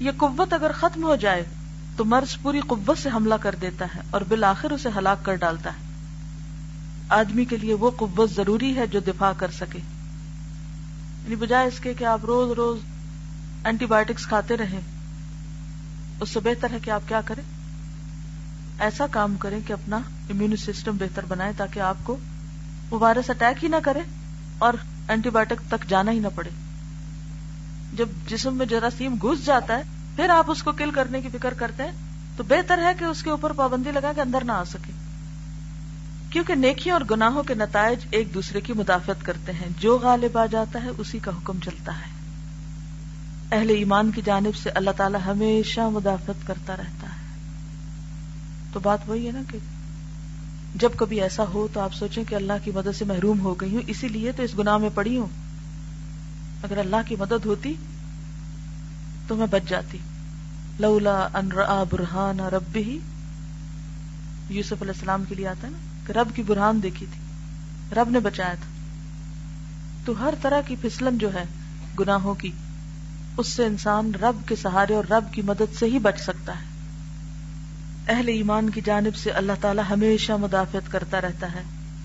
یہ 0.00 0.10
قوت 0.16 0.52
اگر 0.52 0.70
ختم 0.72 1.02
ہو 1.02 1.16
جائے 1.16 1.44
تو 1.96 2.04
مرض 2.04 2.36
پوری 2.42 2.60
قوت 2.60 2.98
سے 2.98 3.08
حملہ 3.14 3.34
کر 3.34 3.54
دیتا 3.60 3.84
ہے 3.84 4.00
اور 4.10 4.20
بالآخر 4.20 4.70
اسے 4.70 4.88
ہلاک 4.98 5.24
کر 5.24 5.34
ڈالتا 5.34 5.70
ہے۔ 5.70 5.94
آدمی 7.08 7.44
کے 7.44 7.56
لیے 7.56 7.74
وہ 7.74 7.90
قوت 7.90 8.30
ضروری 8.30 8.76
ہے 8.76 8.86
جو 8.86 9.00
دفاع 9.00 9.32
کر 9.36 9.50
سکے۔ 9.50 9.99
یعنی 11.24 11.36
بجائے 11.36 11.68
اس 11.68 11.80
کے 11.80 11.94
کہ 11.94 12.04
آپ 12.04 12.24
روز 12.24 12.52
روز 12.52 12.78
اینٹی 13.64 13.86
بایوٹکس 13.86 14.26
کھاتے 14.26 14.56
رہیں، 14.56 14.80
اس 16.20 16.28
سے 16.28 16.40
بہتر 16.40 16.70
ہے 16.70 16.78
کہ 16.82 16.90
آپ 16.90 17.08
کیا 17.08 17.20
کریں؟ 17.24 17.42
ایسا 18.78 19.06
کام 19.10 19.36
کریں 19.36 19.60
کہ 19.66 19.72
اپنا 19.72 19.96
امیون 20.30 20.56
سسٹم 20.56 20.96
بہتر 20.96 21.24
بنائے 21.24 21.52
تاکہ 21.56 21.80
آپ 21.80 21.96
کو 22.02 22.16
وہ 22.90 22.98
وائرس 22.98 23.30
اٹیک 23.30 23.64
ہی 23.64 23.68
نہ 23.68 23.76
کرے 23.82 24.00
اور 24.58 24.74
اینٹی 25.08 25.30
بایوٹک 25.30 25.60
تک 25.68 25.88
جانا 25.88 26.12
ہی 26.12 26.18
نہ 26.18 26.28
پڑے۔ 26.34 26.50
جب 27.92 28.08
جسم 28.26 28.56
میں 28.56 28.66
جراثیم 28.66 29.14
گھس 29.22 29.46
جاتا 29.46 29.78
ہے، 29.78 29.82
پھر 30.16 30.30
آپ 30.30 30.50
اس 30.50 30.62
کو 30.62 30.72
کل 30.72 30.90
کرنے 30.90 31.20
کی 31.20 31.28
فکر 31.32 31.54
کرتے 31.54 31.82
ہیں، 31.82 31.92
تو 32.36 32.42
بہتر 32.42 32.78
ہے 32.78 32.92
کہ 32.98 33.04
اس 33.04 33.22
کے 33.22 33.30
اوپر 33.30 33.52
پابندی 33.52 33.90
لگا 33.90 34.12
کے 34.14 34.20
اندر 34.20 34.44
نہ 34.44 34.52
آ 34.52 34.64
سکے۔ 34.64 34.92
کیونکہ 36.30 36.54
نیکیوں 36.54 36.96
اور 36.96 37.00
گناہوں 37.10 37.42
کے 37.42 37.54
نتائج 37.54 37.98
ایک 38.10 38.34
دوسرے 38.34 38.60
کی 38.60 38.72
مدافعت 38.72 39.24
کرتے 39.24 39.52
ہیں۔ 39.52 39.68
جو 39.78 39.98
غالب 39.98 40.38
آ 40.38 40.46
جاتا 40.46 40.82
ہے، 40.82 40.88
اسی 40.98 41.18
کا 41.18 41.30
حکم 41.30 41.58
چلتا 41.64 41.92
ہے۔ 41.98 42.20
اہل 43.56 43.70
ایمان 43.70 44.10
کی 44.10 44.22
جانب 44.24 44.56
سے 44.62 44.70
اللہ 44.70 44.90
تعالی 44.96 45.18
ہمیشہ 45.26 45.80
مدافعت 45.80 46.46
کرتا 46.46 46.76
رہتا 46.76 47.06
ہے۔ 47.06 47.38
تو 48.72 48.80
بات 48.80 48.98
وہی 49.06 49.26
ہے 49.26 49.32
نا 49.32 49.42
کہ 49.50 49.58
جب 50.74 50.90
کبھی 50.96 51.20
ایسا 51.20 51.44
ہو 51.44 51.68
تو 51.72 51.80
آپ 51.80 51.94
سوچیں 51.94 52.24
کہ 52.24 52.34
اللہ 52.34 52.52
کی 52.64 52.70
مدد 52.70 52.96
سے 52.98 53.04
محروم 53.04 53.40
ہو 53.40 53.54
گئی 53.54 53.74
ہوں، 53.74 53.82
اسی 53.86 54.08
لیے 54.08 54.32
تو 54.32 54.42
اس 54.42 54.58
گناہ 54.58 54.78
میں 54.78 54.90
پڑی 54.94 55.18
ہوں۔ 55.18 55.26
اگر 56.62 56.78
اللہ 56.78 56.96
کی 57.06 57.16
مدد 57.18 57.46
ہوتی 57.46 57.74
تو 59.26 59.36
میں 59.36 59.46
بچ 59.46 59.62
جاتی۔ 59.68 59.98
لولا 60.78 61.28
ان 61.34 61.52
را 61.52 61.82
برہان 61.90 62.40
رب 62.40 62.76
ہی 62.76 62.98
یوسف 64.48 64.82
علیہ 64.82 64.92
السلام 64.92 65.24
کے 65.28 65.34
لیے 65.34 65.48
آتا 65.48 65.66
ہے 65.66 65.72
نا۔ 65.72 65.89
کہ 66.12 66.18
رب 66.18 66.28
کی 66.34 66.42
برہان 66.42 66.82
دیکھی 66.82 67.06
تھی، 67.12 67.20
رب 67.94 68.10
نے 68.10 68.20
بچایا 68.20 68.54
تھا۔ 68.54 68.86
تو 70.04 70.20
ہر 70.20 70.34
طرح 70.42 70.60
کی 70.60 70.76
پھسلن 70.80 71.18
جو 71.18 71.34
ہے، 71.34 71.44
گناہوں 72.00 72.34
کی، 72.34 72.50
اس 73.36 73.46
سے 73.46 73.66
انسان 73.66 74.12
رب 74.14 74.48
کے 74.48 74.56
سہارے 74.56 74.94
اور 74.94 75.04
رب 75.04 75.24
کی 75.32 75.42
مدد 75.42 75.78
سے 75.78 75.86
ہی 75.86 75.98
بچ 75.98 76.20
سکتا 76.20 76.52
ہے۔ 76.60 76.64
اہل 78.12 78.28
ایمان 78.28 78.70
کی 78.70 78.80
جانب 78.84 79.16
سے 79.16 79.30
اللہ 79.30 79.52
تعالی 79.60 79.82
ہمیشہ 79.90 80.32
مدافعت 80.32 80.92
کرتا 80.92 81.20
رہتا 81.20 81.52
ہے۔ 81.52 81.62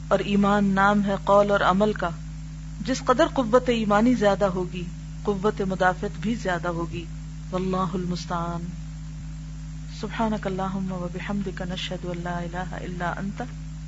اور 0.07 0.19
ایمان 0.19 0.65
نام 0.65 1.05
ہے، 1.05 1.15
قول 1.23 1.51
اور 1.51 1.59
عمل 1.59 1.93
کا۔ 1.93 2.09
جس 2.81 3.01
قدر 3.05 3.27
قوت 3.27 3.69
ایمانی 3.69 4.13
زیادہ 4.13 4.45
ہوگی، 4.45 4.83
قوت 5.23 5.61
مدافعت 5.61 6.19
بھی 6.19 6.35
زیادہ 6.35 6.67
ہوگی۔ 6.67 7.05
واللہ 7.51 7.87
المستعان۔ 7.93 8.65
سبحانک 10.01 10.47
اللہم 10.47 10.91
و 10.91 11.07
بحمدک، 11.13 11.61
نشہد 11.69 12.05
ان 12.05 12.21
لا 12.23 12.37
الہ 12.37 12.73
الا 12.73 13.13
انت۔ 13.17 13.41